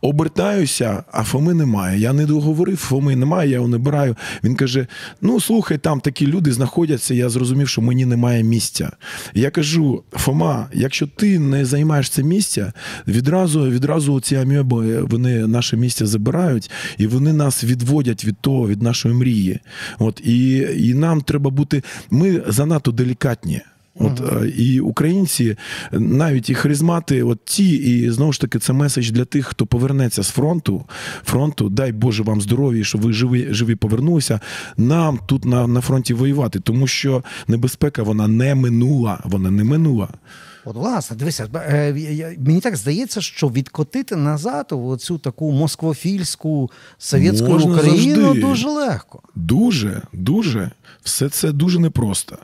Обертаюся, 0.00 1.04
а 1.12 1.22
Фоми 1.22 1.54
немає. 1.54 2.00
Я 2.00 2.12
не 2.12 2.26
договорив, 2.26 2.76
Фоми 2.76 3.16
немає, 3.16 3.50
я 3.50 3.54
його 3.54 3.68
не 3.68 3.78
бираю. 3.78 4.16
Він 4.44 4.54
каже: 4.54 4.86
Ну, 5.20 5.40
слухай, 5.40 5.78
там 5.78 6.00
такі 6.00 6.26
люди 6.26 6.52
знаходяться. 6.52 7.14
Я 7.14 7.28
зрозумів, 7.28 7.68
що 7.68 7.82
мені 7.82 8.06
немає 8.06 8.42
місця. 8.42 8.90
Я 9.34 9.50
кажу: 9.50 10.02
Фома, 10.12 10.68
якщо 10.72 11.06
ти 11.06 11.38
не 11.38 11.64
займаєш 11.64 12.10
це 12.10 12.22
місце, 12.22 12.72
відразу 13.08 13.70
відразу 13.70 14.20
ці 14.20 14.36
аміоби 14.36 15.02
вони 15.02 15.46
наше 15.46 15.76
місце 15.76 16.06
забирають 16.06 16.70
і 16.98 17.06
вони 17.06 17.32
нас 17.32 17.64
відводять 17.64 18.24
від 18.24 18.36
того, 18.40 18.68
від 18.68 18.82
нашої 18.82 19.14
мрії. 19.14 19.60
От 19.98 20.20
І, 20.24 20.56
і 20.76 20.94
нам 20.94 21.20
треба 21.20 21.50
бути. 21.50 21.82
Ми 22.10 22.42
занадто 22.46 22.92
делікатні. 22.92 23.60
От 23.94 24.20
uh 24.20 24.44
і 24.44 24.80
українці, 24.80 25.56
навіть 25.92 26.50
і 26.50 26.54
харизмати, 26.54 27.22
от 27.22 27.44
ті, 27.44 27.74
і 27.74 28.10
знову 28.10 28.32
ж 28.32 28.40
таки, 28.40 28.58
це 28.58 28.72
меседж 28.72 29.10
для 29.10 29.24
тих, 29.24 29.46
хто 29.46 29.66
повернеться 29.66 30.22
з 30.22 30.28
фронту. 30.28 30.84
Фронту, 31.24 31.68
дай 31.68 31.92
Боже 31.92 32.22
вам 32.22 32.40
здоров'я, 32.40 32.84
щоб 32.84 33.00
ви 33.00 33.12
живі 33.12 33.46
живі 33.50 33.74
повернулися. 33.74 34.40
Нам 34.76 35.18
тут 35.26 35.44
на 35.44 35.66
на 35.66 35.80
фронті 35.80 36.14
воювати, 36.14 36.60
тому 36.60 36.86
що 36.86 37.24
небезпека 37.48 38.02
вона 38.02 38.28
не 38.28 38.54
минула. 38.54 39.20
Вона 39.24 39.50
не 39.50 39.64
минула. 39.64 40.08
От, 40.64 40.76
власне, 40.76 41.16
дивися, 41.16 41.48
е, 41.54 42.36
мені 42.46 42.60
так 42.60 42.76
здається, 42.76 43.20
що 43.20 43.48
відкотити 43.48 44.16
назад 44.16 44.66
оцю 44.70 45.18
таку 45.18 45.52
москвофільську 45.52 46.70
совєтську 46.98 47.48
Можна 47.48 47.76
Україну 47.76 48.22
завжди. 48.22 48.40
дуже 48.40 48.68
легко. 48.68 49.22
Дуже, 49.34 50.02
дуже. 50.12 50.70
Все 51.02 51.28
це 51.28 51.52
дуже 51.52 51.78
непросто. 51.78 52.38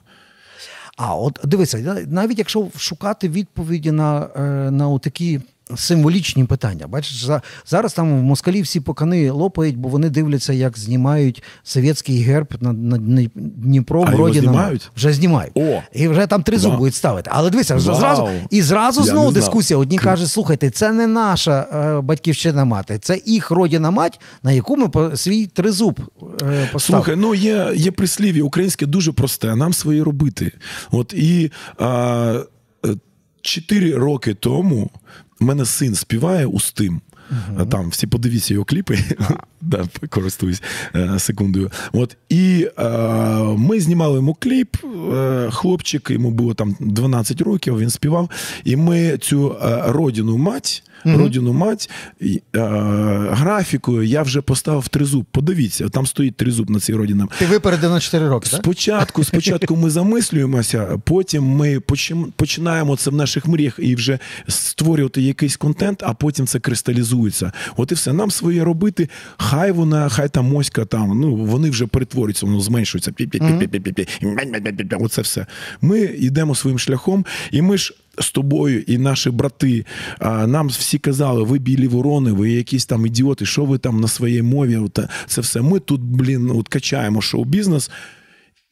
А 0.97 1.17
от 1.17 1.41
дивися, 1.45 2.07
навіть 2.09 2.39
якщо 2.39 2.69
шукати 2.77 3.29
відповіді 3.29 3.93
на 3.93 4.29
е, 4.37 4.71
на 4.71 4.99
такі 4.99 5.41
символічні 5.75 6.45
питання. 6.45 6.87
Бачиш, 6.87 7.29
зараз 7.67 7.95
там 7.95 8.19
в 8.19 8.23
москалі 8.23 8.63
всі 8.63 8.81
покани 8.81 9.31
лопають, 9.31 9.77
бо 9.77 9.89
вони 9.89 10.11
дивляться, 10.11 10.53
як 10.53 10.79
знімають 10.79 11.43
совєтський 11.63 12.23
герб 12.23 12.55
на, 12.61 12.73
на, 12.73 12.99
на 12.99 13.31
Дніпро 13.35 14.05
а 14.09 14.13
його 14.13 14.33
знімають? 14.33 14.91
Вже 14.97 15.13
знімають. 15.13 15.53
О! 15.55 15.83
І 15.93 16.09
вже 16.09 16.27
там 16.27 16.43
три 16.43 16.59
зуби 16.59 16.77
будуть 16.77 16.95
ставити. 16.95 17.31
Але 17.35 17.51
дивися, 17.51 17.77
Вау. 17.77 17.97
зразу 17.97 18.29
і 18.51 18.63
зразу 18.63 19.01
Я 19.01 19.07
знову 19.07 19.33
дискусія. 19.33 19.79
Одні 19.79 19.99
кажуть, 19.99 20.29
слухайте, 20.29 20.71
це 20.71 20.93
не 20.93 21.07
наша 21.07 21.61
е, 21.61 22.01
батьківщина 22.01 22.65
мати, 22.65 22.99
це 22.99 23.21
їх 23.27 23.51
родина 23.51 23.91
мать, 23.91 24.21
на 24.43 24.53
яку 24.53 24.77
ми 24.77 25.17
свій 25.17 25.47
тризуб 25.47 26.01
е, 26.01 26.69
поставили. 26.73 26.79
Слухай, 26.79 27.17
ну 27.17 27.35
є 27.35 27.73
є 27.77 27.91
прислів'я 27.91 28.45
українське 28.45 28.87
дуже 28.87 29.13
просте, 29.13 29.57
нам 29.57 29.73
свої 29.73 30.03
робити. 30.03 30.53
От 30.91 31.13
і. 31.13 31.53
Е, 31.81 32.41
Чотири 33.47 33.95
роки 33.95 34.35
тому 34.35 34.91
мене 35.41 35.65
син 35.65 35.95
співає 35.95 36.47
устим. 36.47 37.01
Uh-huh. 37.31 37.69
Там 37.69 37.89
всі 37.89 38.07
подивіться 38.07 38.55
його 38.55 38.65
кліпи, 38.65 38.99
да, 39.61 39.89
користуюсь 40.09 40.63
е, 40.95 41.19
секундою. 41.19 41.71
От 41.93 42.17
і 42.29 42.69
е, 42.79 42.89
ми 43.43 43.81
знімали 43.81 44.15
йому 44.15 44.35
кліп. 44.35 44.77
Е, 45.15 45.49
хлопчик, 45.51 46.11
йому 46.11 46.31
було 46.31 46.55
там 46.55 46.77
12 46.81 47.41
років. 47.41 47.79
Він 47.79 47.91
співав, 47.91 48.31
і 48.65 48.77
ми 48.77 49.19
цю 49.19 49.57
е, 49.63 49.83
родину 49.87 50.37
мать 50.37 50.83
mm-hmm. 51.05 51.17
родину 51.17 51.53
мать 51.53 51.91
е, 52.23 52.39
графікою 53.31 54.03
я 54.03 54.23
вже 54.23 54.41
поставив 54.41 54.89
тризуб. 54.89 55.25
Подивіться, 55.31 55.89
там 55.89 56.07
стоїть 56.07 56.37
тризуб 56.37 56.71
на 56.71 56.81
цій 56.81 56.95
родині. 56.95 57.25
Ти 57.39 57.47
випередив 57.47 57.91
на 57.91 58.01
4 58.01 58.29
роки. 58.29 58.51
так? 58.51 58.61
Спочатку, 58.61 59.25
спочатку 59.25 59.77
ми 59.77 59.91
замислюємося, 59.91 60.99
потім 61.05 61.45
ми 61.45 61.81
починаємо 62.37 62.97
це 62.97 63.11
в 63.11 63.15
наших 63.15 63.47
мріях 63.47 63.75
і 63.79 63.95
вже 63.95 64.19
створювати 64.49 65.23
якийсь 65.23 65.57
контент, 65.57 66.03
а 66.07 66.15
потім 66.15 66.47
це 66.47 66.61
кристалізується. 66.61 67.53
От 67.77 67.93
і 67.93 67.95
все. 67.95 68.13
Нам 68.13 68.31
своє 68.31 68.65
робити. 68.65 69.09
Хай 69.37 69.73
вона, 69.73 70.09
хай 70.09 70.29
та 70.29 70.43
моська 70.43 70.85
там. 70.85 71.21
Ну 71.21 71.37
вони 71.37 71.71
вже 71.71 71.87
перетворюються, 71.87 72.47
воно 72.47 72.61
зменшується. 72.61 73.13
Оце 75.01 75.23
все. 75.23 75.47
Ми 75.81 76.01
йдемо 76.01 76.55
своїм 76.55 76.79
шляхом, 76.79 77.25
і 77.51 77.63
ми 77.63 77.79
ж 77.79 77.95
з 78.19 78.31
тобою 78.31 78.83
і 78.87 78.99
наші 78.99 79.31
брати. 79.31 79.85
Нам 80.47 80.69
всі 80.69 80.99
казали, 80.99 81.43
ви 81.43 81.59
білі 81.59 81.87
ворони, 81.87 82.33
ви 82.33 82.51
якісь 82.51 82.87
там 82.87 83.07
ідіоти, 83.07 83.47
що 83.47 83.65
ви 83.65 83.79
там 83.79 84.01
на 84.01 84.09
своїй 84.09 84.43
мові? 84.43 84.81
Це 85.27 85.41
все. 85.41 85.63
Ми 85.63 85.81
тут, 85.81 86.01
блін, 86.01 86.51
от 86.51 86.69
качаємо 86.69 87.21
шоу-бізнес. 87.21 87.91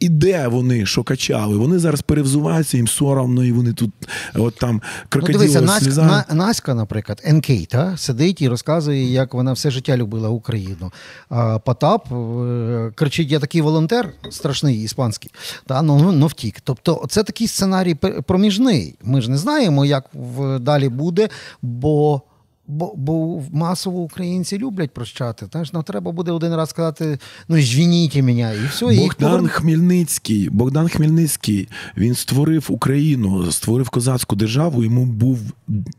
І 0.00 0.08
де 0.08 0.48
вони 0.48 0.86
що 0.86 1.02
качали? 1.02 1.56
Вони 1.56 1.78
зараз 1.78 2.02
перевзуваються, 2.02 2.76
їм 2.76 2.88
соромно, 2.88 3.44
і 3.44 3.52
вони 3.52 3.72
тут 3.72 3.90
от 4.34 4.54
там 4.54 4.82
ну, 5.14 5.22
дивися, 5.22 5.68
сліза. 5.68 6.02
Наська, 6.02 6.34
Наська, 6.34 6.74
наприклад, 6.74 7.22
НК, 7.26 7.68
та, 7.68 7.96
сидить 7.96 8.42
і 8.42 8.48
розказує, 8.48 9.12
як 9.12 9.34
вона 9.34 9.52
все 9.52 9.70
життя 9.70 9.96
любила 9.96 10.28
Україну. 10.28 10.92
А 11.28 11.58
Потап 11.58 12.12
е, 12.12 12.92
кричить: 12.94 13.30
я 13.30 13.40
такий 13.40 13.60
волонтер, 13.60 14.12
страшний 14.30 14.82
іспанський, 14.82 15.30
та, 15.66 15.82
ну, 15.82 16.12
ну 16.12 16.26
втік. 16.26 16.60
Тобто, 16.60 17.04
це 17.08 17.22
такий 17.22 17.46
сценарій 17.46 17.94
проміжний. 17.94 18.94
Ми 19.02 19.22
ж 19.22 19.30
не 19.30 19.36
знаємо, 19.36 19.84
як 19.84 20.04
далі 20.60 20.88
буде, 20.88 21.28
бо. 21.62 22.22
Бо 22.66 22.92
бо 22.96 23.42
масово 23.52 24.00
українці 24.00 24.58
люблять 24.58 24.90
прощати. 24.90 25.46
Знаєш, 25.52 25.72
ну 25.72 25.82
треба 25.82 26.12
буде 26.12 26.32
один 26.32 26.54
раз 26.54 26.70
сказати: 26.70 27.18
ну 27.48 27.60
звініть 27.60 28.16
мене, 28.16 28.56
і 28.64 28.66
все. 28.66 28.86
Богдан 28.86 29.44
і. 29.44 29.48
Хмельницький, 29.48 30.48
Богдан 30.50 30.88
Хмельницький 30.88 31.68
він 31.96 32.14
створив 32.14 32.66
Україну, 32.68 33.52
створив 33.52 33.88
козацьку 33.88 34.36
державу. 34.36 34.84
Йому 34.84 35.06
був 35.06 35.40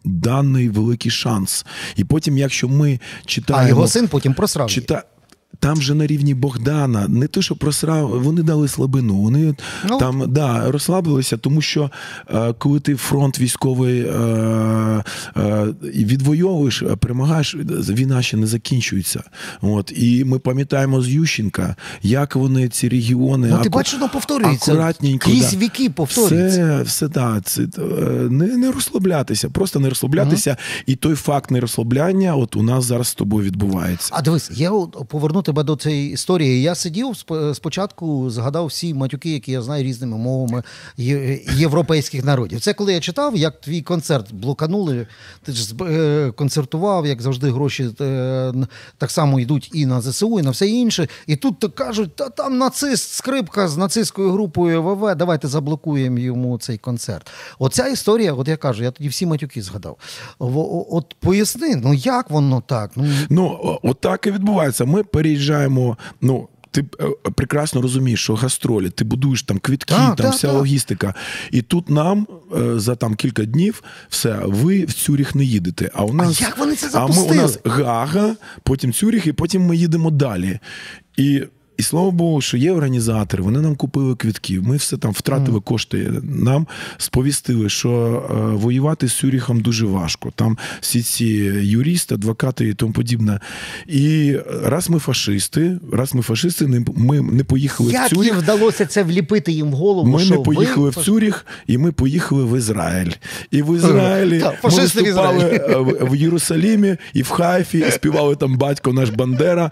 даний 0.04 0.70
великий 0.70 1.12
шанс. 1.12 1.66
І 1.96 2.04
потім, 2.04 2.38
якщо 2.38 2.68
ми 2.68 3.00
читаємо, 3.26 3.66
а 3.66 3.70
його 3.70 3.88
син 3.88 4.08
потім 4.08 4.34
просрав. 4.34 4.70
Чита... 4.70 5.04
Там 5.60 5.82
же 5.82 5.96
на 5.96 6.08
рівні 6.08 6.34
Богдана 6.34 7.08
не 7.08 7.28
те, 7.28 7.42
що 7.42 7.56
просрав, 7.56 8.24
вони 8.24 8.44
дали 8.44 8.68
слабину. 8.68 9.16
Вони 9.16 9.56
ну. 9.90 9.98
там 9.98 10.24
да, 10.28 10.72
розслабилися, 10.72 11.38
тому 11.38 11.62
що 11.62 11.92
е, 12.30 12.54
коли 12.54 12.80
ти 12.80 12.96
фронт 12.96 13.40
військовий 13.40 14.02
е, 14.02 14.14
е, 15.38 15.68
відвоюєш, 15.84 16.84
перемагаєш, 17.00 17.56
війна 17.90 18.22
ще 18.22 18.38
не 18.38 18.48
закінчується. 18.48 19.24
От 19.62 19.94
І 19.96 20.26
ми 20.26 20.40
пам'ятаємо 20.40 21.02
з 21.02 21.10
Ющенка, 21.10 21.76
як 22.02 22.36
вони 22.36 22.70
ці 22.70 22.90
регіони 22.90 23.48
ну, 23.48 23.56
ти 23.58 23.62
аку... 23.62 23.70
бачиш, 23.70 23.94
воно 23.94 24.10
повторюється. 24.10 24.72
акуратненько. 24.72 25.30
Крізь 25.30 25.54
да. 25.54 25.58
віки 25.58 25.90
повторюється. 25.90 26.76
Все, 26.76 26.84
все 26.84 27.08
да, 27.08 27.42
це, 27.46 27.62
е, 27.62 27.70
не 28.30 28.58
не 28.58 28.72
розслаблятися, 28.72 29.50
просто 29.50 29.80
не 29.80 29.90
розслаблятися. 29.90 30.52
mm 30.52 30.84
І 30.86 30.96
той 30.96 31.16
факт 31.16 31.52
нерозслабляння 31.52 32.36
от 32.36 32.56
у 32.56 32.64
нас 32.64 32.86
зараз 32.86 33.08
з 33.08 33.16
тобою 33.16 33.46
відбувається. 33.46 34.10
А 34.14 34.22
дивись, 34.22 34.52
я 34.54 34.72
поверну 35.10 35.42
тебе 35.46 35.64
до 35.64 35.76
цієї 35.76 36.12
історії. 36.12 36.62
Я 36.62 36.76
сидів 36.76 37.14
спочатку, 37.54 38.30
згадав 38.30 38.66
всі 38.66 38.94
матюки, 38.94 39.30
які 39.30 39.52
я 39.52 39.62
знаю 39.62 39.84
різними 39.84 40.18
мовами 40.18 40.64
європейських 41.56 42.26
народів. 42.26 42.60
Це 42.60 42.74
коли 42.74 42.94
я 42.94 43.00
читав, 43.00 43.36
як 43.36 43.62
твій 43.62 43.82
концерт 43.82 44.34
блоканули. 44.34 45.08
Ти 45.44 45.52
ж 45.52 45.76
е, 45.82 46.32
концертував, 46.32 47.06
як 47.06 47.22
завжди, 47.22 47.52
гроші 47.52 47.90
е, 48.02 48.54
так 48.98 49.12
само 49.12 49.40
йдуть 49.40 49.70
і 49.74 49.86
на 49.86 50.02
ЗСУ, 50.02 50.40
і 50.40 50.44
на 50.44 50.50
все 50.50 50.68
інше. 50.68 51.08
І 51.28 51.36
тут 51.36 51.74
кажуть, 51.76 52.16
та 52.16 52.30
там 52.30 52.58
нацист, 52.58 53.12
скрипка 53.12 53.68
з 53.68 53.78
нацистською 53.78 54.32
групою 54.32 54.84
ВВ, 54.84 55.16
давайте 55.16 55.48
заблокуємо 55.48 56.20
йому 56.20 56.58
цей 56.58 56.78
концерт. 56.78 57.30
Оця 57.60 57.88
історія, 57.88 58.34
от 58.34 58.48
я 58.48 58.58
кажу, 58.58 58.84
я 58.84 58.92
тоді 58.92 59.10
всі 59.10 59.26
матюки 59.26 59.62
згадав. 59.62 59.98
От 60.40 61.16
поясни, 61.20 61.76
ну 61.76 61.94
як 61.94 62.30
воно 62.30 62.64
так? 62.68 62.92
Ну, 62.96 63.06
ну 63.30 63.80
от 63.84 64.02
так 64.02 64.28
і 64.28 64.32
відбувається. 64.32 64.86
Ми 64.86 65.04
переїжджаємо 65.04 65.35
приїжджаємо. 65.36 65.98
Ну 66.22 66.48
ти 66.72 66.86
е, 67.00 67.32
прекрасно 67.36 67.82
розумієш, 67.82 68.24
що 68.24 68.36
гастролі, 68.36 68.90
ти 68.90 69.04
будуєш 69.04 69.44
там 69.44 69.60
квітки, 69.60 69.94
так, 69.94 70.16
там 70.16 70.26
так, 70.26 70.34
вся 70.34 70.48
так. 70.48 70.56
логістика. 70.58 71.14
І 71.52 71.62
тут 71.62 71.90
нам 71.90 72.28
е, 72.58 72.80
за 72.80 72.96
там 72.96 73.16
кілька 73.16 73.46
днів 73.46 73.84
все, 74.10 74.40
ви 74.44 74.86
в 74.86 74.94
Цюріх 74.94 75.36
не 75.36 75.44
їдете. 75.44 75.92
А 75.94 76.04
у 76.04 76.14
нас 76.14 76.42
а 76.42 76.44
як 76.44 76.58
вони 76.58 76.76
це 76.76 76.90
запустили? 76.90 77.28
А 77.28 77.32
ми 77.32 77.40
у 77.40 77.42
нас 77.42 77.60
Гага, 77.66 78.36
потім 78.64 78.94
Цюріх, 78.94 79.28
і 79.28 79.34
потім 79.34 79.62
ми 79.62 79.76
їдемо 79.76 80.12
далі. 80.12 80.60
І 81.18 81.44
і 81.78 81.84
слава 81.84 82.12
Богу, 82.12 82.42
що 82.42 82.58
є 82.58 82.72
організатори, 82.72 83.44
вони 83.44 83.62
нам 83.62 83.76
купили 83.76 84.16
квітки. 84.16 84.60
Ми 84.60 84.78
все 84.78 84.98
там 84.98 85.12
втратили 85.12 85.58
mm. 85.58 85.64
кошти. 85.64 86.12
Нам 86.24 86.68
сповістили, 86.98 87.70
що 87.70 88.24
е, 88.30 88.56
воювати 88.56 89.08
з 89.08 89.14
Сюріхом 89.14 89.62
дуже 89.62 89.86
важко. 89.86 90.32
Там 90.36 90.58
всі 90.82 91.02
ці 91.02 91.26
юристи, 91.62 92.16
адвокати 92.16 92.70
і 92.70 92.74
тому 92.74 92.94
подібне. 92.94 93.40
І 93.88 94.36
раз 94.64 94.90
ми 94.90 95.00
фашисти, 95.00 95.80
раз 95.92 96.16
ми 96.16 96.22
фашисти, 96.22 96.84
ми 96.96 97.22
не 97.22 97.44
поїхали 97.44 97.92
Як 97.92 98.06
в 98.06 98.10
Цюріх. 98.10 98.26
Як 98.34 98.42
вдалося 98.42 98.86
це 98.86 99.04
вліпити 99.04 99.52
їм 99.52 99.72
в 99.72 99.74
голову? 99.74 100.10
Ми 100.10 100.20
що 100.20 100.36
не 100.36 100.42
поїхали 100.42 100.90
ви... 100.90 101.02
в 101.02 101.06
Цюріх, 101.06 101.46
і 101.68 101.78
ми 101.78 101.92
поїхали 101.92 102.44
в 102.44 102.58
Ізраїль. 102.58 103.12
І 103.52 103.62
в 103.62 103.76
Ізраїлі 103.76 104.44
ми 104.64 104.70
виступали 104.70 105.66
в, 105.78 106.12
в 106.12 106.16
Єрусалімі 106.16 106.98
і 107.14 107.22
в 107.22 107.30
Хайфі, 107.30 107.86
і 107.88 107.92
співали 107.92 108.36
там 108.36 108.58
батько 108.58 108.94
наш 108.94 109.10
Бандера. 109.10 109.72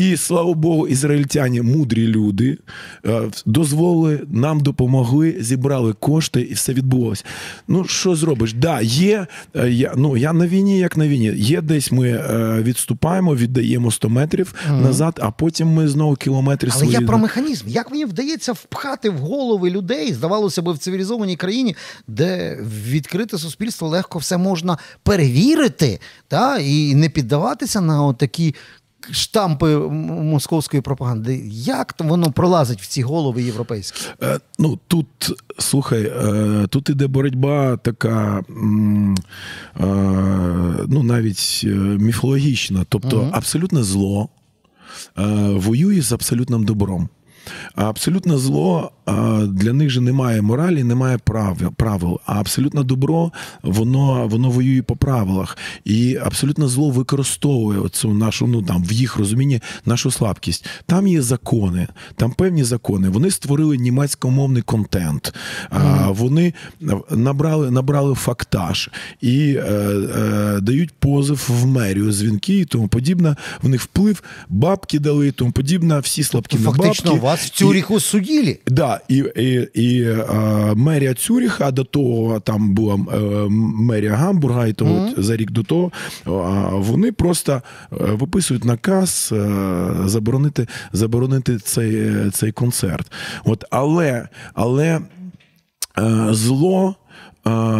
І 0.00 0.16
слава 0.16 0.54
Богу, 0.54 0.88
ізраїльтяні 0.88 1.62
мудрі 1.62 2.06
люди 2.06 2.58
е, 3.06 3.22
дозволили, 3.46 4.20
нам 4.28 4.60
допомогли, 4.60 5.36
зібрали 5.40 5.92
кошти, 5.92 6.40
і 6.40 6.54
все 6.54 6.72
відбулося. 6.72 7.24
Ну 7.68 7.84
що 7.84 8.16
зробиш? 8.16 8.52
Да, 8.52 8.80
є 8.80 9.26
е, 9.56 9.70
я 9.70 9.94
ну 9.96 10.16
я 10.16 10.32
на 10.32 10.46
війні, 10.46 10.78
як 10.78 10.96
на 10.96 11.08
війні. 11.08 11.32
Є 11.36 11.60
десь 11.60 11.92
ми 11.92 12.08
е, 12.08 12.62
відступаємо, 12.62 13.36
віддаємо 13.36 13.90
100 13.90 14.08
метрів 14.08 14.54
mm 14.68 14.80
назад, 14.82 15.20
а 15.22 15.30
потім 15.30 15.68
ми 15.68 15.88
знову 15.88 16.14
кілометри 16.14 16.70
Але 16.72 16.80
свої... 16.80 16.92
я 16.92 17.06
про 17.06 17.18
механізм. 17.18 17.68
Як 17.68 17.90
мені 17.90 18.04
вдається 18.04 18.52
впхати 18.52 19.10
в 19.10 19.18
голови 19.18 19.70
людей, 19.70 20.12
здавалося 20.12 20.62
б, 20.62 20.72
в 20.72 20.78
цивілізованій 20.78 21.36
країні, 21.36 21.76
де 22.08 22.58
відкрите 22.88 23.38
суспільство 23.38 23.88
легко 23.88 24.18
все 24.18 24.38
можна 24.38 24.78
перевірити, 25.02 26.00
та 26.28 26.58
і 26.58 26.94
не 26.94 27.08
піддаватися 27.08 27.80
на 27.80 28.12
такі 28.12 28.54
штампи 29.12 29.76
московської 29.76 30.80
пропаганди. 30.80 31.42
Як 31.52 31.94
воно 31.98 32.32
пролазить 32.32 32.82
в 32.82 32.86
ці 32.86 33.02
голови 33.02 33.42
європейські? 33.42 34.00
Е, 34.22 34.40
ну 34.58 34.78
тут 34.86 35.06
слухай, 35.58 36.02
е, 36.02 36.66
тут 36.66 36.88
іде 36.88 37.06
боротьба 37.06 37.76
така, 37.76 38.38
е, 38.38 38.44
ну 40.88 41.02
навіть 41.02 41.66
міфологічна, 41.98 42.84
тобто 42.88 43.20
угу. 43.20 43.30
абсолютне 43.32 43.82
зло 43.82 44.28
воює 45.54 46.02
з 46.02 46.12
абсолютним 46.12 46.64
добром. 46.64 47.08
А 47.74 47.88
абсолютне 47.88 48.38
зло 48.38 48.92
для 49.46 49.72
них 49.72 49.90
же 49.90 50.00
немає 50.00 50.42
моралі, 50.42 50.84
немає 50.84 51.18
правил. 51.76 52.20
А 52.26 52.40
абсолютне 52.40 52.82
добро, 52.82 53.32
воно 53.62 54.28
воно 54.28 54.50
воює 54.50 54.82
по 54.82 54.96
правилах. 54.96 55.58
І 55.84 56.16
абсолютне 56.16 56.68
зло 56.68 56.90
використовує 56.90 57.88
цю 57.88 58.14
нашу, 58.14 58.46
ну 58.46 58.62
там 58.62 58.84
в 58.84 58.92
їх 58.92 59.16
розумінні 59.16 59.60
нашу 59.84 60.10
слабкість. 60.10 60.66
Там 60.86 61.06
є 61.06 61.22
закони, 61.22 61.88
там 62.16 62.32
певні 62.32 62.64
закони. 62.64 63.08
Вони 63.08 63.30
створили 63.30 63.76
німецькомовний 63.76 64.62
контент, 64.62 65.34
mm. 65.70 66.14
вони 66.14 66.54
набрали 67.10 67.70
набрали 67.70 68.14
фактаж 68.14 68.90
і 69.20 69.54
е, 69.54 69.60
е, 69.62 70.60
дають 70.60 70.90
позов 70.98 71.46
в 71.48 71.66
мерію, 71.66 72.12
дзвінки 72.12 72.58
і 72.58 72.64
тому 72.64 72.88
подібне. 72.88 73.36
В 73.62 73.68
них 73.68 73.82
вплив, 73.82 74.22
бабки 74.48 74.98
дали, 74.98 75.26
і 75.28 75.32
тому 75.32 75.52
подібне, 75.52 75.98
всі 75.98 76.22
слабкі 76.22 76.56
тобто, 76.56 76.70
на 76.70 76.76
бабки. 76.76 77.29
Вас 77.30 77.40
в 77.40 77.48
Цюріху 77.48 77.96
і, 77.96 78.00
судили. 78.00 78.58
Да, 78.66 79.00
і 79.08 79.24
і, 79.36 79.68
і 79.74 80.16
а, 80.28 80.34
мерія 80.76 81.14
Цюріха, 81.14 81.70
до 81.70 81.84
того 81.84 82.40
там 82.40 82.74
була 82.74 82.94
е, 82.94 83.18
мерія 83.48 84.14
Гамбурга, 84.14 84.66
і 84.66 84.72
то 84.72 84.84
mm-hmm. 84.84 85.18
от, 85.18 85.24
за 85.24 85.36
рік 85.36 85.50
до 85.50 85.62
того 85.62 85.92
а, 86.24 86.30
вони 86.74 87.12
просто 87.12 87.52
е, 87.52 87.62
виписують 87.90 88.64
наказ 88.64 89.30
е, 89.32 89.48
заборонити 90.04 90.66
заборонити 90.92 91.58
цей 91.58 92.10
цей 92.30 92.52
концерт. 92.52 93.12
От, 93.44 93.64
Але 93.70 94.28
але 94.54 95.00
зло 96.30 96.96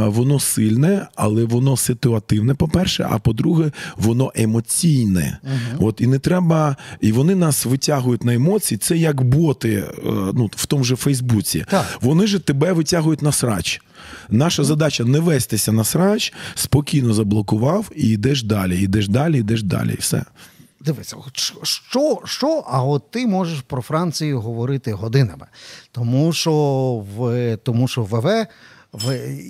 воно 0.07 0.41
сильне, 0.41 1.07
але 1.15 1.45
воно 1.45 1.77
ситуативне, 1.77 2.55
по-перше, 2.55 3.07
а 3.11 3.19
по-друге, 3.19 3.73
воно 3.97 4.33
емоційне. 4.35 5.39
uh 5.45 5.85
От 5.85 6.01
І 6.01 6.07
не 6.07 6.19
треба, 6.19 6.77
і 7.01 7.13
вони 7.13 7.35
нас 7.35 7.67
витягують 7.67 8.25
на 8.25 8.35
емоції. 8.35 8.79
Це 8.79 8.97
як 8.97 9.23
боти 9.23 9.75
е, 9.75 10.03
ну, 10.35 10.51
в 10.57 10.67
тому 10.67 10.85
же 10.85 10.97
Фейсбуці. 10.97 11.65
Так. 11.71 11.87
Вони 12.01 12.27
ж 12.27 12.39
тебе 12.39 12.73
витягують 12.73 13.23
на 13.23 13.33
срач. 13.33 13.83
Наша 14.29 14.65
задача 14.65 15.05
не 15.05 15.21
вестися 15.21 15.73
на 15.73 15.85
срач, 15.85 16.33
спокійно 16.55 17.13
заблокував 17.13 17.91
і 17.97 18.09
йдеш 18.09 18.43
далі, 18.43 18.83
йдеш 18.83 19.09
далі, 19.09 19.39
йдеш 19.39 19.63
далі, 19.63 19.93
і 19.93 20.01
все. 20.01 20.25
Дивися, 20.85 21.17
що, 21.63 22.19
що, 22.25 22.65
а 22.67 22.83
от 22.83 23.11
ти 23.11 23.27
можеш 23.27 23.61
про 23.61 23.83
Францію 23.83 24.41
говорити 24.41 24.93
годинами, 24.93 25.47
тому 25.93 26.33
що 26.33 26.53
в 27.17 27.57
тому, 27.57 27.89
що 27.89 28.03
ВВ 28.03 28.47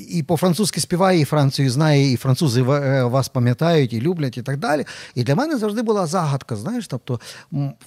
і 0.08 0.22
по-французьки 0.22 0.80
співає, 0.80 1.20
і 1.20 1.24
Францію 1.24 1.70
знає, 1.70 2.12
і 2.12 2.16
французи 2.16 2.62
е, 2.62 3.04
вас 3.04 3.28
пам'ятають, 3.28 3.92
і 3.92 4.00
люблять, 4.00 4.38
і 4.38 4.42
так 4.42 4.56
далі. 4.56 4.84
І 5.14 5.22
для 5.22 5.34
мене 5.34 5.56
завжди 5.56 5.82
була 5.82 6.06
загадка. 6.06 6.56
Знаєш, 6.56 6.88
тобто 6.88 7.20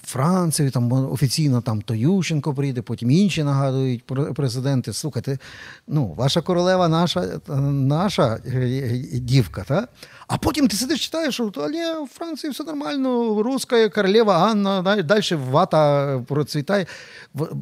Францію 0.02 0.70
там 0.70 0.92
офіційно 0.92 1.60
там 1.60 1.82
то 1.82 1.94
Ющенко 1.94 2.54
прийде, 2.54 2.82
потім 2.82 3.10
інші 3.10 3.44
нагадують 3.44 4.04
президенти. 4.34 4.92
Слухайте, 4.92 5.38
ну, 5.86 6.14
ваша 6.16 6.40
королева, 6.40 6.88
наша 6.88 7.20
е, 7.20 7.54
наша 7.70 8.38
е, 8.46 9.02
дівка, 9.12 9.64
та? 9.68 9.88
А 10.26 10.38
потім 10.38 10.68
ти 10.68 10.76
сидиш, 10.76 11.04
читаєш, 11.04 11.34
що 11.34 11.52
але 11.56 12.04
в 12.04 12.06
Франції 12.06 12.50
все 12.50 12.64
нормально, 12.64 13.42
руська 13.42 13.88
королева 13.88 14.50
Анна, 14.50 15.02
далі 15.02 15.22
вата 15.50 16.18
процвітає. 16.26 16.86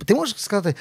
Ти 0.06 0.14
можеш 0.14 0.36
сказати, 0.36 0.74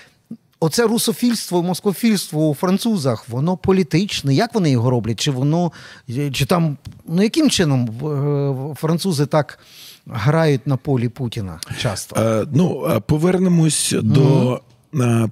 Оце 0.64 0.88
русофільство, 0.88 1.64
москофільство 1.64 2.50
у 2.50 2.54
французах, 2.56 3.30
воно 3.30 3.58
політичне. 3.58 4.34
Як 4.34 4.54
вони 4.54 4.72
його 4.72 4.90
роблять? 4.90 5.20
Чи 5.20 5.32
воно 5.32 5.72
чи 6.32 6.46
там 6.46 6.78
ну 7.08 7.24
яким 7.24 7.50
чином 7.50 7.90
е, 7.90 8.76
французи 8.76 9.26
так 9.26 9.60
грають 10.08 10.68
на 10.68 10.78
полі 10.78 11.10
Путіна? 11.10 11.60
Часто? 11.80 12.16
Е, 12.22 12.46
ну 12.54 13.02
повернемось 13.08 13.94
mm-hmm. 13.94 14.02
до 14.02 14.62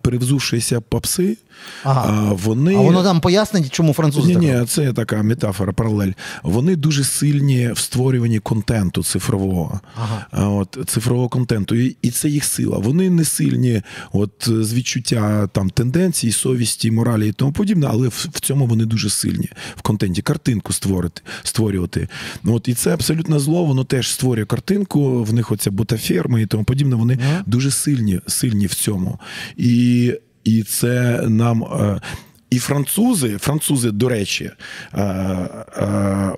перевзувшися 0.02 0.82
попси, 0.82 1.38
ага. 1.84 2.34
вони... 2.34 2.76
А 2.76 2.80
воно 2.80 3.04
там 3.04 3.22
пояснить, 3.22 3.72
чому 3.72 3.93
французи 3.93 4.36
Ні, 4.36 4.48
ні, 4.48 4.65
це 4.65 4.93
така 4.93 5.24
метафора, 5.24 5.74
паралель. 5.74 6.12
Вони 6.43 6.76
дуже 6.76 7.04
сильні 7.04 7.72
в 7.72 7.78
створюванні 7.78 8.39
контенту 8.39 9.04
цифрового. 9.04 9.80
Ага. 9.95 10.48
От, 10.48 10.78
Цифрового 10.88 11.30
контенту. 11.30 11.76
І 11.76 11.95
і 12.02 12.12
це 12.12 12.30
їх 12.30 12.43
сила. 12.43 12.78
Вони 12.78 13.10
не 13.10 13.26
сильні 13.26 13.82
от, 14.13 14.32
з 14.48 14.74
відчуття 14.74 15.50
там, 15.54 15.69
тенденцій, 15.69 16.32
совісті, 16.32 16.91
моралі 16.91 17.30
і 17.30 17.32
тому 17.32 17.52
подібне, 17.52 17.88
але 17.89 18.08
в, 18.08 18.28
в 18.34 18.39
цьому 18.39 18.65
вони 18.65 18.86
дуже 18.86 19.10
сильні 19.10 19.50
в 19.76 19.82
контенті. 19.82 20.22
Картинку 20.22 20.74
створити, 20.74 21.22
створювати. 21.43 22.08
От, 22.45 22.67
І 22.67 22.74
це 22.74 22.93
абсолютно 22.93 23.39
зло, 23.39 23.65
воно 23.65 23.84
теж 23.84 24.12
створює 24.12 24.45
картинку, 24.45 25.24
в 25.24 25.34
них 25.34 25.52
оця 25.52 25.72
ботаферма 25.72 26.39
і 26.39 26.45
тому 26.45 26.63
подібне. 26.63 26.95
Вони 26.95 27.19
ага. 27.22 27.43
дуже 27.45 27.72
сильні, 27.72 28.19
сильні 28.28 28.65
в 28.65 28.74
цьому. 28.74 29.19
І 29.58 30.14
і 30.44 30.64
це 30.64 31.22
нам. 31.28 31.64
Е, 31.64 32.02
і 32.50 32.60
французи, 32.60 33.38
французи, 33.38 33.92
до 33.92 34.10
речі, 34.10 34.52
е, 34.94 35.02
е, 35.04 36.32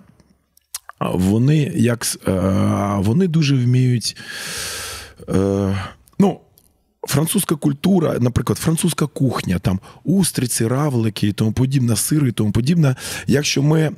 вони 1.00 1.72
як 1.76 2.06
вони 2.98 3.28
дуже 3.28 3.56
вміють. 3.56 4.18
Ну, 6.20 6.40
французька 7.08 7.56
культура, 7.56 8.18
наприклад, 8.20 8.60
французька 8.60 9.08
кухня, 9.08 9.60
там 9.60 9.80
устриці, 10.04 10.68
равлики 10.68 11.28
і 11.28 11.34
тому 11.34 11.52
подібне, 11.52 11.96
сири 11.96 12.30
і 12.30 12.32
тому 12.32 12.52
подібне. 12.52 12.96
Якщо 13.28 13.64
ми 13.64 13.92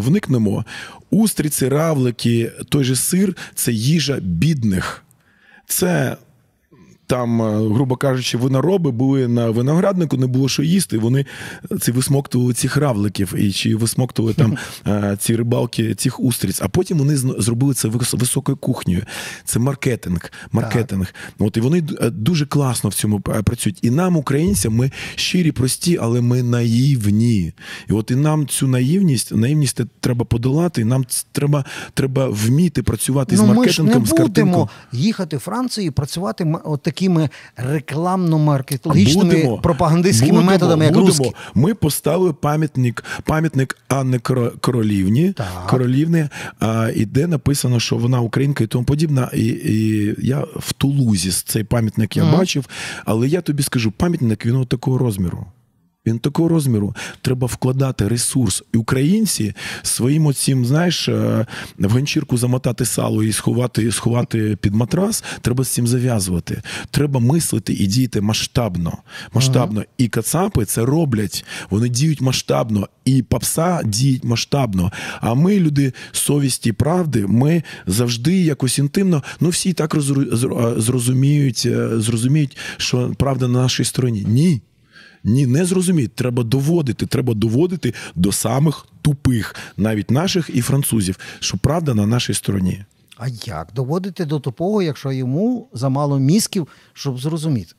вникнемо, 0.00 0.64
устриці, 1.10 1.68
равлики, 1.68 2.52
той 2.68 2.84
же 2.84 2.96
сир 2.96 3.36
це 3.54 3.72
їжа 3.72 4.18
бідних. 4.20 5.04
Це 5.66 6.16
там, 7.10 7.42
е, 7.42 7.74
грубо 7.74 7.96
кажучи, 7.96 8.38
винороби 8.38 8.90
були 8.90 9.28
на 9.28 9.50
винограднику, 9.50 10.16
не 10.16 10.26
було 10.26 10.48
що 10.48 10.62
їсти. 10.62 10.98
Вони 10.98 11.26
ці 11.80 11.92
висмоктували 11.92 12.54
цих 12.54 12.76
равликів 12.76 13.34
і 13.38 13.52
чи 13.52 13.76
висмоктували 13.76 14.34
там 14.34 14.56
е, 14.86 15.16
ці 15.20 15.36
рибалки 15.36 15.94
цих 15.94 16.20
устриць. 16.20 16.62
А 16.62 16.68
потім 16.68 16.98
вони 16.98 17.16
зробили 17.16 17.74
це 17.74 17.88
високою 18.12 18.56
кухнею. 18.56 19.02
Це 19.44 19.58
маркетинг. 19.58 20.32
маркетинг. 20.52 21.14
От 21.38 21.56
і 21.56 21.60
вони 21.60 21.82
е, 22.00 22.10
дуже 22.10 22.46
класно 22.46 22.90
в 22.90 22.94
цьому 22.94 23.20
працюють. 23.20 23.78
І 23.82 23.90
нам, 23.90 24.16
українцям, 24.16 24.74
ми 24.74 24.90
щирі, 25.14 25.52
прості, 25.52 25.98
але 26.02 26.20
ми 26.20 26.42
наївні. 26.42 27.52
І 27.88 27.92
от 27.92 28.10
і 28.10 28.16
нам 28.16 28.46
цю 28.46 28.68
наївність, 28.68 29.34
наївність 29.34 29.80
треба 30.00 30.24
подолати. 30.24 30.80
і 30.80 30.84
Нам 30.84 31.04
треба 31.32 31.64
треба 31.94 32.28
вміти 32.28 32.82
працювати 32.82 33.36
ну, 33.36 33.42
з 33.42 33.46
маркетингом. 33.46 34.00
Ми 34.00 34.06
ж 34.06 34.14
не 34.14 34.22
будемо 34.22 34.68
їхати 34.92 35.36
в 35.36 35.40
Францію 35.40 35.86
і 35.86 35.90
працювати 35.90 36.54
от 36.64 36.82
такими 37.00 37.28
рекламно-маркетологічними 37.56 39.60
пропагандистськими 39.60 40.32
будемо, 40.32 40.50
методами, 40.50 40.84
як 40.84 40.94
будемо. 40.94 41.08
русські. 41.08 41.32
Ми 41.54 41.74
поставили 41.74 42.32
пам'ятник 42.32 43.04
пам'ятник 43.24 43.78
Анни 43.88 44.18
Королівні. 44.60 45.34
Королівни, 45.68 46.28
а, 46.60 46.90
і 46.96 47.04
де 47.04 47.26
написано, 47.26 47.80
що 47.80 47.96
вона 47.96 48.20
українка 48.20 48.64
і 48.64 48.66
тому 48.66 48.84
подібна. 48.84 49.30
І, 49.34 49.46
і 49.46 50.14
я 50.18 50.44
в 50.56 50.72
Тулузі 50.72 51.30
цей 51.30 51.64
пам'ятник 51.64 52.16
я 52.16 52.24
mm. 52.24 52.38
бачив, 52.38 52.68
але 53.04 53.28
я 53.28 53.40
тобі 53.40 53.62
скажу, 53.62 53.90
пам'ятник 53.90 54.46
він 54.46 54.64
такого 54.64 54.98
розміру. 54.98 55.46
Він 56.06 56.18
такого 56.18 56.48
розміру 56.48 56.94
треба 57.22 57.46
вкладати 57.46 58.08
ресурс. 58.08 58.62
І 58.74 58.76
українці 58.76 59.54
своїм 59.82 60.26
оцім, 60.26 60.66
знаєш, 60.66 61.08
е, 61.08 61.46
в 61.78 61.92
ганчірку 61.92 62.36
замотати 62.36 62.84
сало 62.84 63.22
і 63.22 63.32
сховати 63.32 63.92
сховати 63.92 64.56
під 64.60 64.74
матрас. 64.74 65.24
Треба 65.40 65.64
з 65.64 65.68
цим 65.68 65.86
зав'язувати. 65.86 66.62
Треба 66.90 67.20
мислити 67.20 67.72
і 67.72 67.86
діяти 67.86 68.20
масштабно. 68.20 68.98
Масштабно. 69.34 69.84
І 69.98 70.08
кацапи 70.08 70.64
це 70.64 70.84
роблять. 70.84 71.44
Вони 71.70 71.88
діють 71.88 72.20
масштабно, 72.20 72.88
і 73.04 73.22
попса 73.22 73.80
діють 73.84 74.24
масштабно. 74.24 74.92
А 75.20 75.34
ми, 75.34 75.60
люди 75.60 75.92
совісті, 76.12 76.72
правди, 76.72 77.26
ми 77.26 77.62
завжди 77.86 78.42
якось 78.42 78.78
інтимно. 78.78 79.22
Ну 79.40 79.48
всі 79.48 79.72
так 79.72 79.96
зрозуміють, 80.76 81.62
е, 81.66 82.00
зрозуміють, 82.00 82.56
що 82.76 83.14
правда 83.18 83.48
на 83.48 83.62
нашій 83.62 83.84
стороні. 83.84 84.24
Ні. 84.28 84.60
Ні, 85.24 85.46
не 85.46 85.64
зрозуміють. 85.64 86.14
Треба 86.14 86.42
доводити. 86.42 87.06
Треба 87.06 87.34
доводити 87.34 87.94
до 88.14 88.32
самих 88.32 88.86
тупих, 89.02 89.54
навіть 89.76 90.10
наших 90.10 90.50
і 90.54 90.60
французів, 90.60 91.18
що 91.40 91.58
правда 91.58 91.94
на 91.94 92.06
нашій 92.06 92.34
стороні. 92.34 92.84
А 93.16 93.28
як 93.28 93.68
доводити 93.74 94.24
до 94.24 94.40
тупого, 94.40 94.82
якщо 94.82 95.12
йому 95.12 95.68
замало 95.72 96.18
мізків, 96.18 96.68
щоб 96.92 97.18
зрозуміти? 97.18 97.74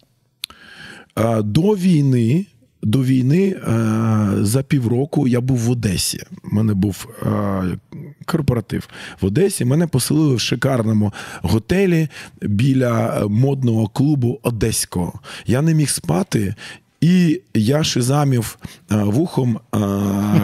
До 1.44 1.62
війни. 1.62 2.46
До 2.84 3.04
війни 3.04 3.56
за 4.42 4.64
півроку 4.64 5.28
я 5.28 5.42
був 5.42 5.58
в 5.58 5.72
Одесі. 5.72 6.24
У 6.44 6.56
мене 6.56 6.74
був 6.74 7.08
корпоратив 8.26 8.90
в 9.22 9.26
Одесі. 9.26 9.66
Мене 9.66 9.88
поселили 9.88 10.36
в 10.36 10.40
шикарному 10.40 11.14
готелі 11.42 12.08
біля 12.42 13.26
модного 13.28 13.88
клубу 13.88 14.40
Одеського. 14.44 15.20
Я 15.46 15.62
не 15.62 15.74
міг 15.74 15.90
спати. 15.90 16.56
І 17.02 17.42
я 17.54 17.84
шизамів 17.84 18.58
е, 18.92 18.96
вухом 18.96 19.60
е, 19.76 19.78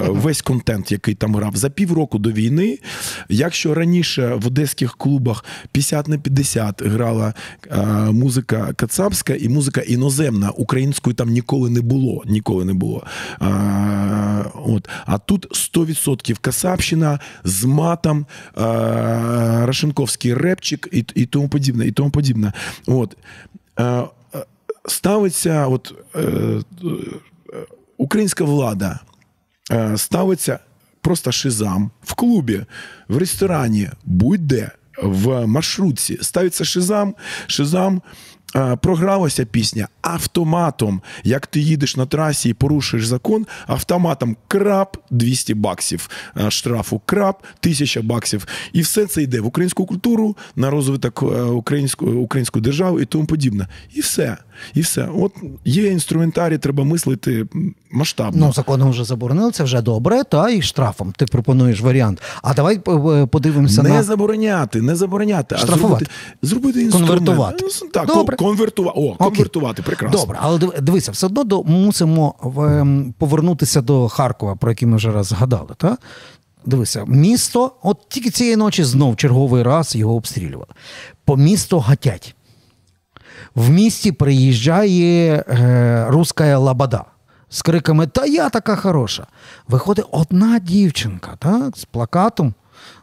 весь 0.09 0.41
контент, 0.41 0.91
який 0.91 1.15
там 1.15 1.35
грав 1.35 1.55
за 1.55 1.69
півроку 1.69 2.19
до 2.19 2.31
війни. 2.31 2.79
Якщо 3.29 3.73
раніше 3.73 4.33
в 4.35 4.47
одеських 4.47 4.97
клубах 4.97 5.45
50 5.71 6.07
на 6.07 6.17
50 6.17 6.81
грала 6.81 7.33
е, 7.71 7.85
музика 8.11 8.73
кацапська 8.73 9.33
і 9.33 9.49
музика 9.49 9.81
іноземна, 9.81 10.49
української 10.49 11.13
там 11.13 11.29
ніколи 11.29 11.69
не 11.69 11.81
було. 11.81 12.23
Ніколи 12.25 12.65
не 12.65 12.73
було. 12.73 13.03
От. 14.65 14.89
А 15.05 15.17
тут 15.17 15.73
100% 15.75 16.37
кацапщина 16.41 17.19
з 17.43 17.65
матом, 17.65 18.25
Рашенковський 19.65 20.33
репчик 20.33 20.89
і 20.91 21.05
і 21.15 21.25
тому 21.25 21.49
подібне. 21.49 21.87
І 21.87 21.91
тому 21.91 22.09
подібне. 22.09 22.53
От 22.87 23.17
ставиться, 24.87 25.67
от 25.67 25.93
е, 26.15 26.19
е, 26.19 26.61
українська 27.97 28.43
влада 28.43 28.99
е, 29.71 29.97
ставиться 29.97 30.59
просто 31.01 31.31
шизам 31.31 31.91
в 32.03 32.13
клубі, 32.13 32.65
в 33.07 33.17
ресторані, 33.17 33.89
будь-де, 34.05 34.71
в 35.03 35.47
маршрутці, 35.47 36.17
ставиться 36.21 36.65
шизам, 36.65 37.15
шизам 37.47 38.01
програлася 38.81 39.45
пісня 39.45 39.87
автоматом. 40.01 41.01
Як 41.23 41.47
ти 41.47 41.59
їдеш 41.59 41.95
на 41.95 42.05
трасі 42.05 42.49
і 42.49 42.53
порушуєш 42.53 43.05
закон, 43.05 43.45
автоматом 43.67 44.37
крап 44.47 44.97
200 45.09 45.53
баксів 45.53 46.09
штрафу, 46.49 47.01
крап 47.05 47.43
1000 47.59 48.01
баксів. 48.01 48.47
І 48.73 48.81
все 48.81 49.05
це 49.05 49.23
йде 49.23 49.41
в 49.41 49.45
українську 49.45 49.85
культуру, 49.85 50.37
на 50.55 50.69
розвиток 50.69 51.23
української 51.51 52.11
української 52.11 52.63
держави 52.63 53.01
і 53.01 53.05
тому 53.05 53.25
подібне. 53.25 53.67
І 53.93 54.01
все. 54.01 54.37
І 54.73 54.81
все. 54.81 55.09
От 55.17 55.31
є 55.65 55.87
інструментарій, 55.87 56.57
треба 56.57 56.83
мислити 56.83 57.45
масштабно. 57.91 58.45
Ну, 58.45 58.53
законом 58.53 58.89
вже 58.89 59.03
заборонили, 59.03 59.51
це 59.51 59.63
вже 59.63 59.81
добре, 59.81 60.23
та 60.23 60.49
і 60.49 60.61
штрафом 60.61 61.13
ти 61.17 61.25
пропонуєш 61.25 61.81
варіант. 61.81 62.21
А 62.41 62.53
давай 62.53 62.79
подивимося 63.27 63.83
не 63.83 63.89
на... 63.89 63.95
Не 63.95 64.03
забороняти, 64.03 64.81
не 64.81 64.95
забороняти, 64.95 65.57
Штрафувати. 65.57 66.05
а 66.43 66.47
зробити 66.47 66.67
зробити 66.67 66.81
інструмент. 66.81 67.09
Конвертувати. 67.09 67.65
Ну, 67.81 67.89
так, 67.89 68.07
Добре. 68.07 68.37
Конвертувати. 68.37 68.99
О, 68.99 69.15
конвертувати, 69.15 69.81
прекрасно. 69.81 70.19
Добре, 70.19 70.37
але 70.41 70.59
дивися, 70.81 71.11
все 71.11 71.25
одно 71.25 71.43
до, 71.43 71.63
мусимо 71.63 72.35
ем, 72.57 73.13
повернутися 73.17 73.81
до 73.81 74.07
Харкова, 74.07 74.55
про 74.55 74.71
який 74.71 74.87
ми 74.87 74.97
вже 74.97 75.11
раз 75.11 75.27
згадали. 75.27 75.69
Та? 75.77 75.97
Дивися, 76.65 77.05
місто, 77.07 77.71
от 77.83 77.97
тільки 78.09 78.29
цієї 78.29 78.55
ночі 78.55 78.83
знов 78.83 79.15
черговий 79.15 79.63
раз 79.63 79.95
його 79.95 80.15
обстрілювали. 80.15 80.73
По 81.25 81.37
місту 81.37 81.79
гатять. 81.79 82.35
В 83.57 83.69
місті 83.69 84.11
приїжджає 84.11 85.35
е, 85.35 86.05
руська 86.09 86.57
лабада 86.57 87.05
з 87.49 87.61
криками 87.61 88.07
Та 88.07 88.25
я 88.25 88.49
така 88.49 88.75
хороша. 88.75 89.27
Виходить 89.67 90.05
одна 90.11 90.59
дівчинка 90.59 91.31
так, 91.39 91.77
з 91.77 91.85
плакатом 91.85 92.53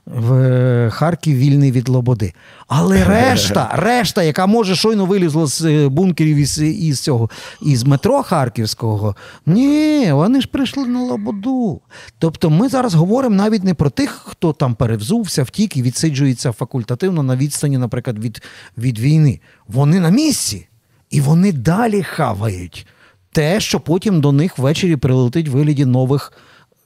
в 0.07 0.91
Харків 0.91 1.37
вільний 1.37 1.73
від 1.73 1.89
Лободи. 1.89 2.33
Але 2.69 3.05
решта, 3.09 3.71
решта, 3.75 4.23
яка 4.23 4.47
може 4.47 4.75
щойно 4.75 5.07
вилізла 5.07 5.47
з 5.47 5.65
е, 5.65 5.89
бункерів 5.89 6.37
із 6.37 6.59
із 6.63 7.01
цього 7.01 7.31
із 7.63 7.85
метро 7.85 8.23
Харківського, 8.23 9.17
ні, 9.47 10.13
вони 10.13 10.41
ж 10.41 10.49
прийшли 10.49 10.87
на 10.87 11.01
Лободу. 11.03 11.81
Тобто 12.19 12.51
ми 12.51 12.69
зараз 12.69 12.95
говоримо 12.95 13.37
навіть 13.37 13.65
не 13.65 13.75
про 13.75 13.91
тих, 13.91 14.11
хто 14.11 14.53
там 14.53 14.75
перевзувся, 14.75 15.43
втік 15.43 15.77
і 15.77 15.83
відсиджується 15.83 16.53
факультативно 16.53 17.23
на 17.23 17.37
відстані, 17.37 17.79
наприклад, 17.79 18.19
від, 18.19 18.43
від 18.79 18.99
війни. 18.99 19.41
Вони 19.69 20.01
на 20.01 20.11
місці. 20.11 20.69
І 21.11 21.21
вони 21.21 21.53
далі 21.53 22.03
хавають 22.03 22.87
те, 23.33 23.61
що 23.61 23.81
потім 23.81 24.21
до 24.21 24.33
них 24.33 24.59
ввечері 24.59 24.97
прилетить 24.97 25.49
в 25.49 25.53
вигляді 25.53 25.85
нових 25.85 26.33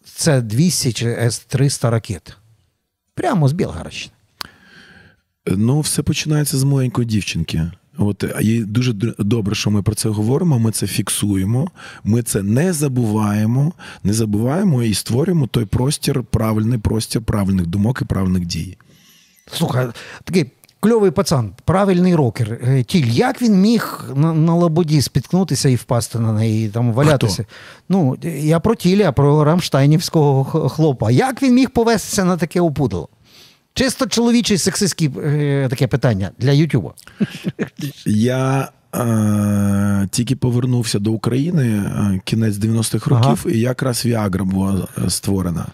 це 0.05 0.41
200 0.41 0.93
чи 0.93 1.07
С-300 1.07 1.91
ракет. 1.91 2.37
Прямо 3.19 3.49
з 3.49 3.53
Білгарщини. 3.53 4.15
Ну, 5.47 5.81
все 5.81 6.03
починається 6.03 6.59
з 6.59 6.65
маленької 6.65 7.07
дівчинки. 7.07 7.71
От 7.99 8.25
і 8.41 8.61
дуже 8.61 8.93
добре, 9.19 9.55
що 9.55 9.71
ми 9.71 9.83
про 9.83 9.95
це 9.95 10.09
говоримо. 10.09 10.59
Ми 10.59 10.71
це 10.71 10.87
фіксуємо, 10.87 11.71
ми 12.05 12.23
це 12.23 12.43
не 12.43 12.73
забуваємо, 12.73 13.73
не 14.05 14.13
забуваємо 14.13 14.83
і 14.83 14.95
створюємо 14.95 15.47
той 15.47 15.65
простір, 15.65 16.23
правильний 16.23 16.79
простір 16.79 17.23
правильних 17.23 17.67
думок 17.67 18.03
і 18.03 18.05
правильних 18.05 18.47
дій. 18.47 18.77
Слухай, 19.53 19.89
такий 20.25 20.51
кльовий 20.81 21.11
пацан, 21.11 21.53
правильний 21.65 22.15
рокер. 22.15 22.59
Е, 22.69 22.83
Тіль, 22.83 23.07
як 23.07 23.43
він 23.43 23.61
міг 23.61 24.05
на, 24.15 24.33
на 24.33 24.55
лабоді 24.55 25.03
спіткнутися 25.03 25.69
і 25.69 25.75
впасти 25.75 26.19
на 26.19 26.33
неї, 26.33 26.69
там 26.69 26.93
валятися? 26.93 27.43
Хто? 27.43 27.53
Ну, 27.89 28.17
я 28.23 28.61
про 28.61 28.75
Тіля, 28.75 29.13
про 29.13 29.45
Рамштайнівського 29.45 30.45
хлопа. 30.69 31.11
Як 31.11 31.43
він 31.43 31.55
міг 31.55 31.71
повестися 31.71 32.25
на 32.25 32.37
таке 32.37 32.61
опудало? 32.61 33.09
Чисто 33.75 34.07
чоловіче 34.07 34.59
сексистське 34.59 35.09
таке 35.71 35.87
питання 35.87 36.31
для 36.39 36.53
Ютуба. 36.53 36.95
Я 38.07 38.69
тільки 40.11 40.37
повернувся 40.37 40.99
до 40.99 41.13
України 41.13 41.63
е, 41.63 42.21
кінець 42.25 42.55
90-х 42.55 43.11
років, 43.11 43.45
ага. 43.45 43.55
і 43.55 43.61
якраз 43.61 44.07
Віагра 44.07 44.45
була 44.45 44.89
е, 45.05 45.11
створена. 45.11 45.67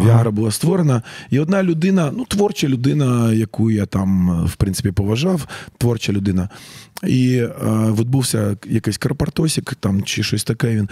Віагра 0.00 0.20
ага. 0.20 0.30
була 0.30 0.50
створена, 0.50 1.02
і 1.30 1.38
одна 1.38 1.62
людина, 1.62 2.12
ну 2.16 2.24
творча 2.24 2.68
людина, 2.68 3.32
яку 3.32 3.70
я 3.70 3.86
там 3.86 4.42
в 4.46 4.54
принципі 4.54 4.92
поважав, 4.92 5.46
творча 5.78 6.12
людина. 6.12 6.48
І 7.06 7.36
е, 7.36 7.50
відбувся 7.98 8.56
якийсь 8.66 8.98
карпартосик 8.98 9.74
там 9.74 10.02
чи 10.02 10.22
щось 10.22 10.44
таке. 10.44 10.68
Він 10.68 10.88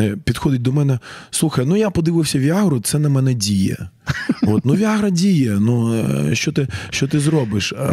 е, 0.00 0.16
підходить 0.24 0.62
до 0.62 0.72
мене. 0.72 0.98
Слухай, 1.30 1.66
ну 1.66 1.76
я 1.76 1.90
подивився 1.90 2.38
Віагру, 2.38 2.80
це 2.80 2.98
на 2.98 3.08
мене 3.08 3.34
діє. 3.34 3.88
От, 4.42 4.64
Ну, 4.64 4.74
Віагра 4.74 5.10
діє. 5.10 5.58
Ну 5.60 5.94
е, 5.94 6.34
що 6.34 6.52
ти 6.52 6.68
що 6.90 7.08
ти 7.08 7.20
зробиш? 7.20 7.72
А, 7.72 7.84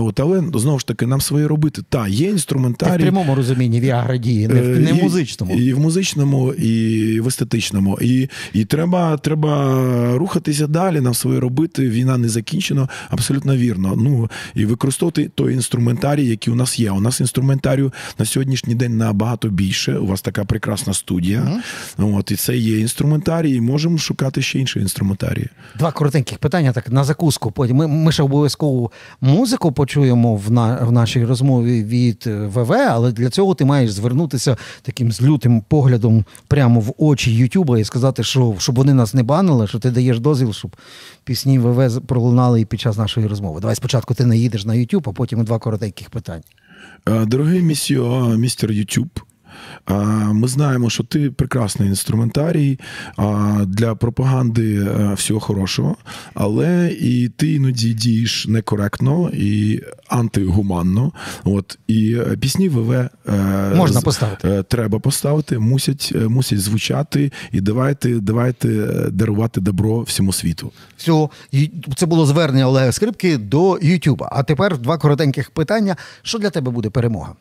от, 0.00 0.20
Але 0.20 0.42
знову 0.54 0.78
ж 0.78 0.86
таки, 0.86 1.06
нам 1.06 1.20
своє 1.20 1.48
робити. 1.48 1.82
Та, 1.88 2.08
є 2.08 2.28
інструментарій. 2.28 2.90
Та 2.90 2.96
в 2.96 3.00
прямому 3.00 3.34
розумінні 3.34 3.80
Віагра 3.80 4.16
діє, 4.16 4.48
не 4.48 4.60
в, 4.60 4.80
не 4.80 4.92
в 4.92 5.02
музичному. 5.02 5.54
І, 5.54 5.64
і 5.64 5.72
в 5.72 5.78
музичному, 5.78 6.52
і 6.52 7.20
в 7.20 7.28
естетичному. 7.28 7.98
І 8.00 8.28
і 8.52 8.64
треба 8.64 9.16
треба 9.16 10.18
рухатися 10.18 10.66
далі, 10.66 11.00
нам 11.00 11.14
своє 11.14 11.40
робити. 11.40 11.88
Війна 11.88 12.18
не 12.18 12.28
закінчена, 12.28 12.88
абсолютно 13.10 13.56
вірно. 13.56 13.94
Ну 13.96 14.30
І 14.54 14.64
використовувати 14.64 15.30
той 15.34 15.54
інструментарій, 15.54 16.26
який 16.26 16.52
у 16.52 16.56
нас 16.56 16.80
є. 16.80 16.90
У 16.90 17.00
нас 17.00 17.20
інструментарію 17.20 17.92
на 18.18 18.24
сьогоднішній 18.24 18.74
день 18.74 18.96
набагато 18.96 19.48
більше. 19.48 19.98
У 19.98 20.06
вас 20.06 20.22
така 20.22 20.44
прекрасна 20.44 20.94
студія. 20.94 21.60
Mm-hmm. 21.98 22.16
От, 22.16 22.30
І 22.30 22.36
це 22.36 22.56
є 22.56 22.78
інструментарій, 22.78 23.54
і 23.54 23.60
можемо 23.60 23.98
шукати 23.98 24.42
ще 24.42 24.58
інші 24.58 24.78
інструментарії. 24.78 25.48
Два 25.78 25.92
коротеньких 25.92 26.38
питання 26.38 26.72
так 26.72 26.90
на 26.90 27.04
закуску. 27.04 27.50
Потім 27.50 27.76
ми, 27.76 27.86
ми 27.86 28.12
ще 28.12 28.22
обов'язково 28.22 28.90
музику 29.20 29.72
почуємо 29.72 30.36
в 30.36 30.50
на, 30.50 30.76
в 30.76 30.92
нашій 30.92 31.24
розмові 31.24 31.84
від 31.84 32.26
ВВ, 32.26 32.72
але 32.72 33.12
для 33.12 33.30
цього 33.30 33.54
ти 33.54 33.64
маєш 33.64 33.90
звернутися 33.90 34.56
таким 34.82 35.12
злютим 35.12 35.60
поглядом 35.68 36.24
прямо 36.48 36.80
в 36.80 36.94
очі 36.98 37.34
Ютуба 37.34 37.78
і 37.78 37.84
сказати, 37.84 38.22
що 38.22 38.54
щоб 38.58 38.74
вони 38.74 38.94
нас 38.94 39.14
не 39.14 39.22
банили, 39.22 39.66
що 39.66 39.78
ти 39.78 39.90
даєш 39.90 40.20
дозвіл, 40.20 40.52
щоб 40.52 40.76
пісні 41.24 41.58
ВВ 41.58 42.00
пролунали 42.00 42.60
і 42.60 42.64
під 42.64 42.80
час 42.80 42.98
нашої 42.98 43.26
розмови. 43.26 43.60
Давай 43.60 43.76
спочатку 43.76 44.14
ти 44.14 44.26
наїдеш 44.26 44.64
на 44.64 44.74
Ютуб, 44.74 45.08
а 45.08 45.12
потім 45.12 45.44
два 45.44 45.58
коротеньких 45.58 46.10
питання. 46.10 46.42
Дорогий 47.06 47.62
місіо, 47.62 48.28
містер 48.36 48.72
Ютуб. 48.72 49.08
Ми 50.32 50.48
знаємо, 50.48 50.90
що 50.90 51.04
ти 51.04 51.30
прекрасний 51.30 51.88
інструментарій 51.88 52.78
для 53.66 53.94
пропаганди 53.94 54.88
всього 55.14 55.40
хорошого, 55.40 55.96
але 56.34 56.96
і 57.00 57.28
ти 57.28 57.52
іноді 57.52 57.94
дієш 57.94 58.46
некоректно 58.48 59.30
і 59.32 59.82
антигуманно. 60.08 61.12
От 61.44 61.78
і 61.88 62.16
пісні 62.40 62.68
ВВ 62.68 63.08
можна 63.76 64.00
поставити. 64.00 64.62
Треба 64.62 64.98
поставити, 64.98 65.58
мусять 65.58 66.14
мусять 66.28 66.60
звучати, 66.60 67.32
і 67.52 67.60
давайте, 67.60 68.08
давайте 68.08 68.68
дарувати 69.10 69.60
добро 69.60 70.00
всьому 70.00 70.32
світу. 70.32 70.72
Все, 70.96 71.28
це 71.96 72.06
було 72.06 72.26
звернення 72.26 72.68
Олега 72.68 72.92
Скрипки 72.92 73.38
до 73.38 73.78
Ютуба. 73.82 74.28
А 74.32 74.42
тепер 74.42 74.78
два 74.78 74.98
коротеньких 74.98 75.50
питання: 75.50 75.96
що 76.22 76.38
для 76.38 76.50
тебе 76.50 76.70
буде 76.70 76.90
перемога? 76.90 77.34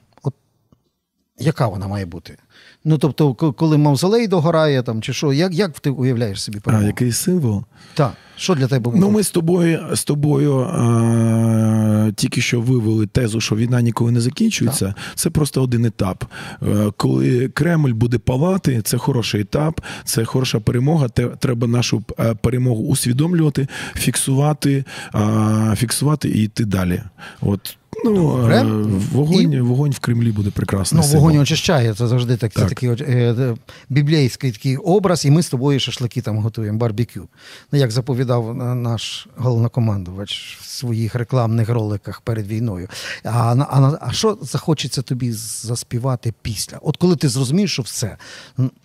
Яка 1.39 1.67
вона 1.67 1.88
має 1.88 2.06
бути? 2.06 2.38
Ну 2.86 2.97
тобто, 2.97 3.34
коли 3.34 3.78
мавзолей 3.78 4.28
догорає 4.28 4.84
там 4.84 5.02
чи 5.02 5.13
що, 5.13 5.34
як 5.34 5.54
як 5.54 5.80
ти 5.80 5.89
уявляєш 5.89 6.43
собі 6.43 6.60
перемогу? 6.60 6.86
А 6.86 6.88
який 6.88 7.12
символ? 7.12 7.63
Так. 7.93 8.13
Що 8.36 8.56
для 8.56 8.67
тебе 8.67 8.84
буде? 8.84 8.99
Ну, 8.99 9.10
ми 9.10 9.23
з 9.23 9.32
тобою 9.32 9.80
з 9.93 10.04
тобою 10.04 10.60
а, 10.60 12.12
тільки 12.15 12.41
що 12.41 12.62
вивели 12.62 13.08
тезу, 13.08 13.41
що 13.41 13.56
війна 13.56 13.82
ніколи 13.82 14.12
не 14.12 14.21
закінчується. 14.21 14.86
Так. 14.86 14.95
Це 15.15 15.30
просто 15.30 15.63
один 15.63 15.86
етап. 15.86 16.25
Е, 16.63 16.91
коли 16.97 17.49
Кремль 17.49 17.93
буде 17.93 18.17
палати, 18.17 18.82
це 18.82 18.97
хороший 18.97 19.41
етап, 19.41 19.82
це 20.04 20.25
хороша 20.25 20.60
перемога. 20.60 21.08
Треба 21.39 21.67
нашу 21.67 22.04
е, 22.19 22.36
перемогу 22.36 22.84
усвідомлювати, 22.84 23.67
фіксувати, 23.95 24.84
а, 25.12 25.75
фіксувати 25.78 26.30
і 26.30 26.43
йти 26.43 26.65
далі. 26.65 27.02
От 27.41 27.78
Ну, 28.05 28.13
Добре. 28.13 28.63
Вогонь 29.12 29.53
і... 29.53 29.62
вогонь 29.62 29.91
в 29.91 29.99
Кремлі 29.99 30.31
буде 30.31 30.49
прекрасний. 30.49 31.03
Ну, 31.05 31.13
Вогонь 31.13 31.38
очищає, 31.38 31.93
це 31.93 32.07
завжди 32.07 32.38
так, 32.38 32.51
так. 32.51 32.63
Це 32.63 32.69
такий 32.69 32.89
е, 32.89 33.55
біблійський 33.89 34.51
такий 34.51 34.77
образ, 34.77 35.25
і 35.25 35.31
ми 35.31 35.43
з 35.43 35.49
тобою 35.49 35.79
шашлики 35.79 36.21
там 36.21 36.38
готуємо, 36.38 36.77
барбекю. 36.77 37.27
Ну, 37.71 37.79
Як 37.79 37.91
заповідав 37.91 38.55
наш 38.75 39.27
головнокомандувач 39.38 40.57
в 40.62 40.65
своїх 40.65 41.15
рекламних 41.15 41.69
роликах 41.69 42.21
перед 42.21 42.47
війною. 42.47 42.88
А 43.23 43.55
а, 43.69 43.97
а 44.01 44.12
що 44.12 44.38
захочеться 44.41 45.01
тобі 45.01 45.31
заспівати 45.31 46.33
після? 46.41 46.77
От 46.81 46.97
коли 46.97 47.15
ти 47.15 47.29
зрозумієш, 47.29 47.71
що 47.71 47.81
все, 47.81 48.17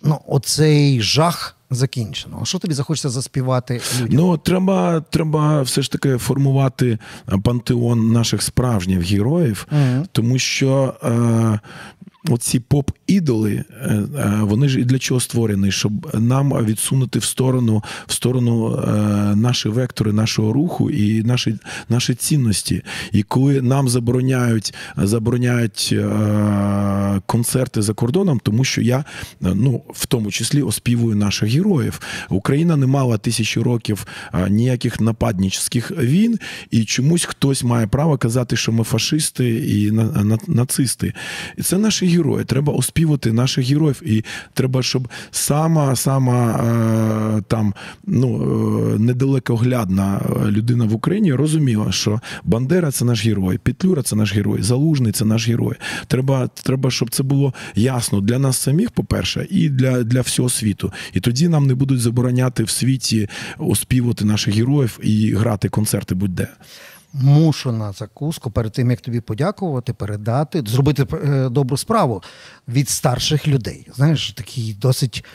ну, 0.03 0.19
оцей 0.27 1.01
жах 1.01 1.55
закінчено. 1.75 2.39
А 2.41 2.45
що 2.45 2.59
тобі 2.59 2.73
захочеться 2.73 3.09
заспівати 3.09 3.81
людям? 4.01 4.15
Ну 4.15 4.37
треба 4.37 5.01
треба 5.09 5.61
все 5.61 5.81
ж 5.81 5.91
таки 5.91 6.17
формувати 6.17 6.99
пантеон 7.43 8.11
наших 8.11 8.41
справжніх 8.41 9.11
героїв, 9.11 9.67
угу. 9.71 10.05
тому 10.11 10.39
що 10.39 10.93
е, 11.03 11.59
оці 12.29 12.59
поп-ідоли, 12.59 13.53
е, 13.53 14.03
е, 14.17 14.39
вони 14.41 14.69
ж 14.69 14.79
і 14.79 14.83
для 14.83 14.99
чого 14.99 15.19
створені, 15.19 15.71
щоб 15.71 16.07
нам 16.13 16.65
відсунути 16.65 17.19
в 17.19 17.23
сторону 17.23 17.83
в 18.07 18.13
сторону 18.13 18.75
е, 18.75 18.91
наші 19.35 19.69
вектори 19.69 20.13
нашого 20.13 20.53
руху 20.53 20.89
і 20.89 21.23
наші 21.23 21.57
наші 21.89 22.15
цінності. 22.15 22.83
І 23.11 23.23
коли 23.23 23.61
нам 23.61 23.89
забороняють 23.89 24.73
забороняють 24.97 25.95
концерти 27.25 27.81
за 27.81 27.93
кордоном, 27.93 28.39
тому 28.43 28.63
що 28.63 28.81
я 28.81 29.03
ну 29.41 29.81
в 29.93 30.05
тому 30.05 30.31
числі 30.31 30.61
оспівую 30.61 31.15
наших 31.15 31.49
героїв. 31.49 31.99
Україна 32.29 32.75
не 32.75 32.85
мала 32.85 33.17
тисячі 33.17 33.61
років 33.61 34.07
ніяких 34.49 35.01
нападнічних 35.01 35.91
війн, 35.91 36.39
і 36.71 36.85
чомусь 36.85 37.25
хтось 37.25 37.63
має 37.63 37.87
право 37.87 38.17
казати, 38.17 38.55
що 38.55 38.71
ми 38.71 38.83
фашисти 38.83 39.49
і 39.49 39.91
нацисти. 40.47 41.13
І 41.57 41.61
це 41.61 41.77
наші 41.77 42.14
герої. 42.15 42.45
Треба 42.45 42.73
оспівати 42.73 43.33
наших 43.33 43.69
героїв. 43.69 44.01
І 44.05 44.23
треба, 44.53 44.83
щоб 44.83 45.07
сама 45.31 45.95
сама 45.95 46.51
е, 47.37 47.41
там 47.47 47.73
ну 48.07 48.41
е, 48.95 48.99
недалекоглядна 48.99 50.21
людина 50.47 50.85
в 50.85 50.93
Україні 50.93 51.33
розуміла, 51.33 51.91
що 51.91 52.19
Бандера 52.43 52.91
це 52.91 53.05
наш 53.05 53.25
герой, 53.25 53.57
Петлюра 53.57 54.01
це 54.01 54.15
наш 54.15 54.33
герой, 54.35 54.61
Залужний 54.61 55.11
це 55.11 55.25
наш 55.25 55.47
герой. 55.47 55.75
Треба, 56.07 56.49
треба, 56.63 56.91
щоб 56.91 57.09
це 57.09 57.23
було 57.23 57.53
ясно 57.75 58.21
для 58.21 58.39
нас 58.39 58.57
самих, 58.57 58.91
по-перше, 58.91 59.47
і 59.49 59.69
для, 59.69 60.03
для 60.03 60.21
всього 60.21 60.49
світу. 60.49 60.91
І 61.13 61.19
тоді 61.19 61.47
нам 61.47 61.67
не 61.67 61.75
будуть 61.75 61.99
забороняти 61.99 62.63
в 62.63 62.69
світі 62.69 63.29
оспівати 63.57 64.25
наших 64.25 64.55
героїв 64.55 64.99
і 65.03 65.33
грати 65.33 65.69
концерти 65.69 66.15
будь-де 66.15 66.47
мушу 67.21 67.71
на 67.71 67.91
закуску 67.91 68.51
перед 68.51 68.71
тим, 68.71 68.91
як 68.91 69.01
тобі 69.01 69.21
подякувати, 69.21 69.93
передати, 69.93 70.63
зробити 70.67 71.05
е, 71.13 71.49
добру 71.49 71.77
справу 71.77 72.23
від 72.67 72.89
старших 72.89 73.47
людей. 73.47 73.87
Знаєш, 73.95 74.31
такий 74.31 74.73
досить. 74.81 75.25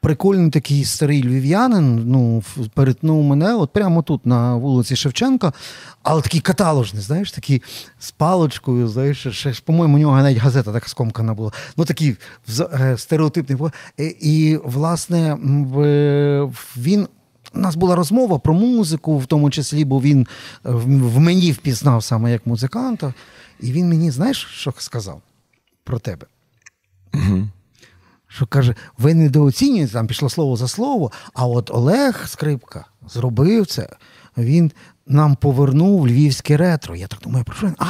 Прикольний 0.00 0.50
такий 0.50 0.84
старий 0.84 1.22
львів'янин 1.22 2.02
ну, 2.06 2.42
перетнув 2.74 3.24
мене 3.24 3.54
от 3.54 3.72
прямо 3.72 4.02
тут, 4.02 4.26
на 4.26 4.56
вулиці 4.56 4.96
Шевченка, 4.96 5.52
але 6.02 6.22
такий 6.22 6.40
каталожний, 6.40 7.02
знаєш, 7.02 7.32
такий 7.32 7.62
з 7.98 8.10
палочкою, 8.10 8.88
знаєш, 8.88 9.26
ще, 9.30 9.52
по-моєму, 9.64 9.96
у 9.96 10.00
нього 10.00 10.22
навіть 10.22 10.38
газета 10.38 10.72
така 10.72 10.88
скомкана 10.88 11.34
була. 11.34 11.52
Ну, 11.76 11.84
такий 11.84 12.16
е, 12.60 12.96
стереотипний. 12.98 13.58
І, 14.20 14.58
власне, 14.64 15.36
він 16.76 17.08
у 17.54 17.58
нас 17.58 17.76
була 17.76 17.94
розмова 17.94 18.38
про 18.38 18.54
музику, 18.54 19.18
в 19.18 19.26
тому 19.26 19.50
числі, 19.50 19.84
бо 19.84 20.00
він 20.00 20.20
е, 20.20 20.26
в 20.64 21.18
мені 21.18 21.52
впізнав 21.52 22.04
саме 22.04 22.32
як 22.32 22.46
музиканта. 22.46 23.14
І 23.60 23.72
він 23.72 23.88
мені, 23.88 24.10
знаєш, 24.10 24.46
що 24.50 24.74
сказав 24.78 25.22
про 25.84 25.98
тебе? 25.98 26.26
Угу. 27.14 27.48
Що 28.28 28.46
каже, 28.46 28.74
ви 28.98 29.14
недооцінюєте, 29.14 29.92
там 29.92 30.06
пішло 30.06 30.28
слово 30.30 30.56
за 30.56 30.68
слово, 30.68 31.12
а 31.34 31.46
от 31.46 31.70
Олег 31.70 32.28
Скрипка 32.28 32.84
зробив 33.08 33.66
це. 33.66 33.88
Він 34.38 34.72
нам 35.06 35.34
повернув 35.34 36.08
львівське 36.08 36.56
ретро. 36.56 36.96
Я 36.96 37.06
так 37.06 37.20
думаю, 37.24 37.44
про 37.44 37.54
що 37.54 37.66
він? 37.66 37.74
А, 37.78 37.86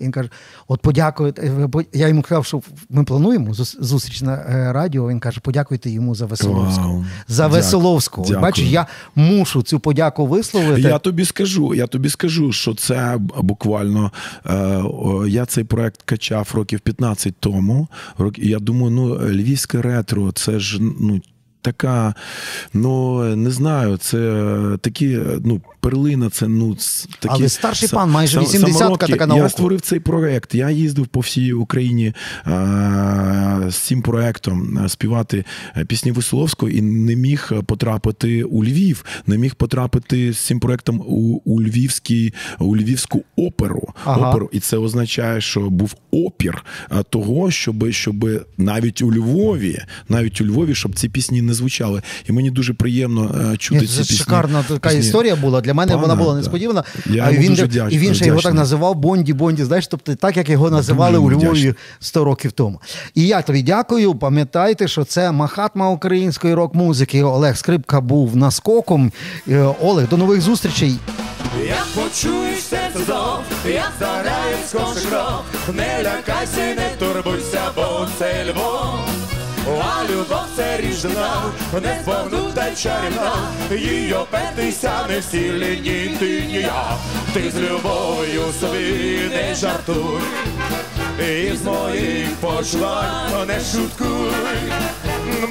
він 0.00 0.12
каже: 0.12 0.28
от 0.68 0.80
подякуйте. 0.80 1.52
Я 1.92 2.08
йому 2.08 2.22
казав, 2.22 2.44
що 2.44 2.62
ми 2.90 3.04
плануємо 3.04 3.54
зустріч 3.80 4.22
на 4.22 4.34
е, 4.34 4.72
радіо. 4.72 5.08
Він 5.08 5.20
каже, 5.20 5.40
подякуйте 5.40 5.90
йому 5.90 6.14
за 6.14 6.26
Веселовську. 6.26 7.04
За 7.28 7.46
Веселовську. 7.46 8.20
Дякую. 8.22 8.40
Бачиш, 8.40 8.64
я 8.64 8.86
мушу 9.14 9.62
цю 9.62 9.80
подяку 9.80 10.26
висловити. 10.26 10.80
Я 10.80 10.98
тобі 10.98 11.24
скажу, 11.24 11.74
я 11.74 11.86
тобі 11.86 12.08
скажу, 12.08 12.52
що 12.52 12.74
це 12.74 13.18
буквально 13.42 14.12
е, 14.46 14.82
я 15.28 15.46
цей 15.46 15.64
проект 15.64 16.02
качав 16.02 16.50
років 16.54 16.80
15 16.80 17.34
тому. 17.40 17.88
Я 18.36 18.58
думаю, 18.58 18.90
ну 18.90 19.14
львівське 19.14 19.82
ретро, 19.82 20.32
це 20.32 20.58
ж 20.58 20.78
ну 20.80 21.20
така, 21.66 22.14
ну 22.74 23.22
не 23.36 23.50
знаю, 23.50 23.96
це 23.96 24.18
такі, 24.80 25.18
ну, 25.44 25.60
перлина, 25.80 26.30
це 26.30 26.48
ну 26.48 26.76
такі. 27.18 27.34
Але 27.34 27.48
старший 27.48 27.88
пан, 27.88 28.10
майже 28.10 28.40
80-ка 28.40 29.06
така 29.06 29.26
наука. 29.26 29.42
Я 29.42 29.48
створив 29.48 29.80
цей 29.80 30.00
проект. 30.00 30.54
Я 30.54 30.70
їздив 30.70 31.06
по 31.06 31.20
всій 31.20 31.52
Україні 31.52 32.12
а, 32.44 33.66
з 33.68 33.76
цим 33.76 34.02
проектом 34.02 34.88
співати 34.88 35.44
пісні 35.86 36.12
Веселовського 36.12 36.70
і 36.70 36.82
не 36.82 37.16
міг 37.16 37.52
потрапити 37.66 38.44
у 38.44 38.64
Львів, 38.64 39.04
не 39.26 39.38
міг 39.38 39.54
потрапити 39.54 40.32
з 40.32 40.38
цим 40.38 40.60
проектом 40.60 41.00
у 41.00 41.40
у 41.44 41.62
Львівський, 41.62 42.34
у 42.58 42.76
Львівську 42.76 43.24
оперу. 43.36 43.88
Ага. 44.04 44.30
оперу. 44.30 44.50
І 44.52 44.60
це 44.60 44.76
означає, 44.76 45.40
що 45.40 45.60
був 45.60 45.94
опір 46.10 46.64
того, 47.10 47.50
щоб 47.50 47.90
щоб 47.90 48.46
навіть 48.58 49.02
у 49.02 49.12
Львові, 49.12 49.78
навіть 50.08 50.40
у 50.40 50.44
Львові, 50.44 50.74
щоб 50.74 50.94
ці 50.94 51.08
пісні 51.08 51.42
не 51.42 51.54
звучали. 51.56 52.02
І 52.28 52.32
мені 52.32 52.50
дуже 52.50 52.74
приємно 52.74 53.50
е, 53.52 53.56
чути 53.56 53.80
Ні, 53.80 53.86
ці 53.86 53.98
пісні. 53.98 54.16
Шикарна 54.16 54.62
така 54.62 54.88
пісні. 54.88 55.06
історія 55.06 55.36
була. 55.36 55.60
Для 55.60 55.74
мене 55.74 55.92
Пана, 55.92 56.02
вона 56.02 56.14
була 56.14 56.34
несподівана. 56.34 56.84
Я 57.06 57.24
а 57.24 57.32
він, 57.32 57.54
дуже 57.54 57.88
І 57.90 57.98
він 57.98 58.14
ще 58.14 58.26
його 58.26 58.40
так 58.40 58.54
називав 58.54 58.94
Бонді, 58.94 59.32
Бонді. 59.32 59.64
Знаєш, 59.64 59.86
тобто 59.86 60.14
так, 60.14 60.36
як 60.36 60.48
його 60.48 60.70
називали 60.70 61.18
у 61.18 61.30
Львові 61.30 61.46
вдячний. 61.46 61.74
100 62.00 62.24
років 62.24 62.52
тому. 62.52 62.80
І 63.14 63.26
я 63.26 63.42
тобі 63.42 63.62
дякую. 63.62 64.14
Пам'ятайте, 64.14 64.88
що 64.88 65.04
це 65.04 65.32
Махатма 65.32 65.90
української 65.90 66.54
рок-музики. 66.54 67.22
Олег 67.22 67.56
Скрипка 67.56 68.00
був 68.00 68.36
наскоком. 68.36 69.12
Е, 69.48 69.74
Олег, 69.82 70.08
до 70.08 70.16
нових 70.16 70.40
зустрічей. 70.40 70.96
Як 71.68 71.86
почуєш 71.94 72.62
серце 72.62 72.98
знов, 73.06 73.38
як 73.66 73.92
зарає 74.00 74.56
скошик 74.68 75.10
кров, 75.10 75.74
не 75.76 76.02
лякайся, 76.02 76.56
не 76.56 76.90
турбуйся, 76.98 77.60
бо 77.76 78.06
це 78.18 78.44
Львов 78.44 79.05
а 79.68 80.04
любов 80.04 80.46
це 80.56 80.76
ріжна, 80.76 81.42
не 81.82 82.00
збагнута 82.04 82.74
чарівна, 82.74 83.36
її 83.70 84.14
опертися 84.14 84.92
не 85.08 85.18
всі 85.18 85.52
ліні 85.52 86.16
ти 86.18 86.44
ні 86.46 86.60
я, 86.60 86.96
ти 87.34 87.50
з 87.50 87.56
любов'ю 87.56 88.42
собі 88.60 89.20
не 89.30 89.54
жартуй, 89.54 90.20
і 91.18 91.56
з 91.56 91.62
моїх 91.62 92.36
почувань 92.36 93.46
не 93.46 93.60
шуткуй, 93.60 94.32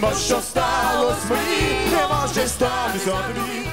бо 0.01 0.11
що 0.11 0.41
сталося 0.41 1.17
мені, 1.29 1.91
не 1.91 2.07
може 2.07 2.47
статися 2.47 3.11
тобі. 3.11 3.65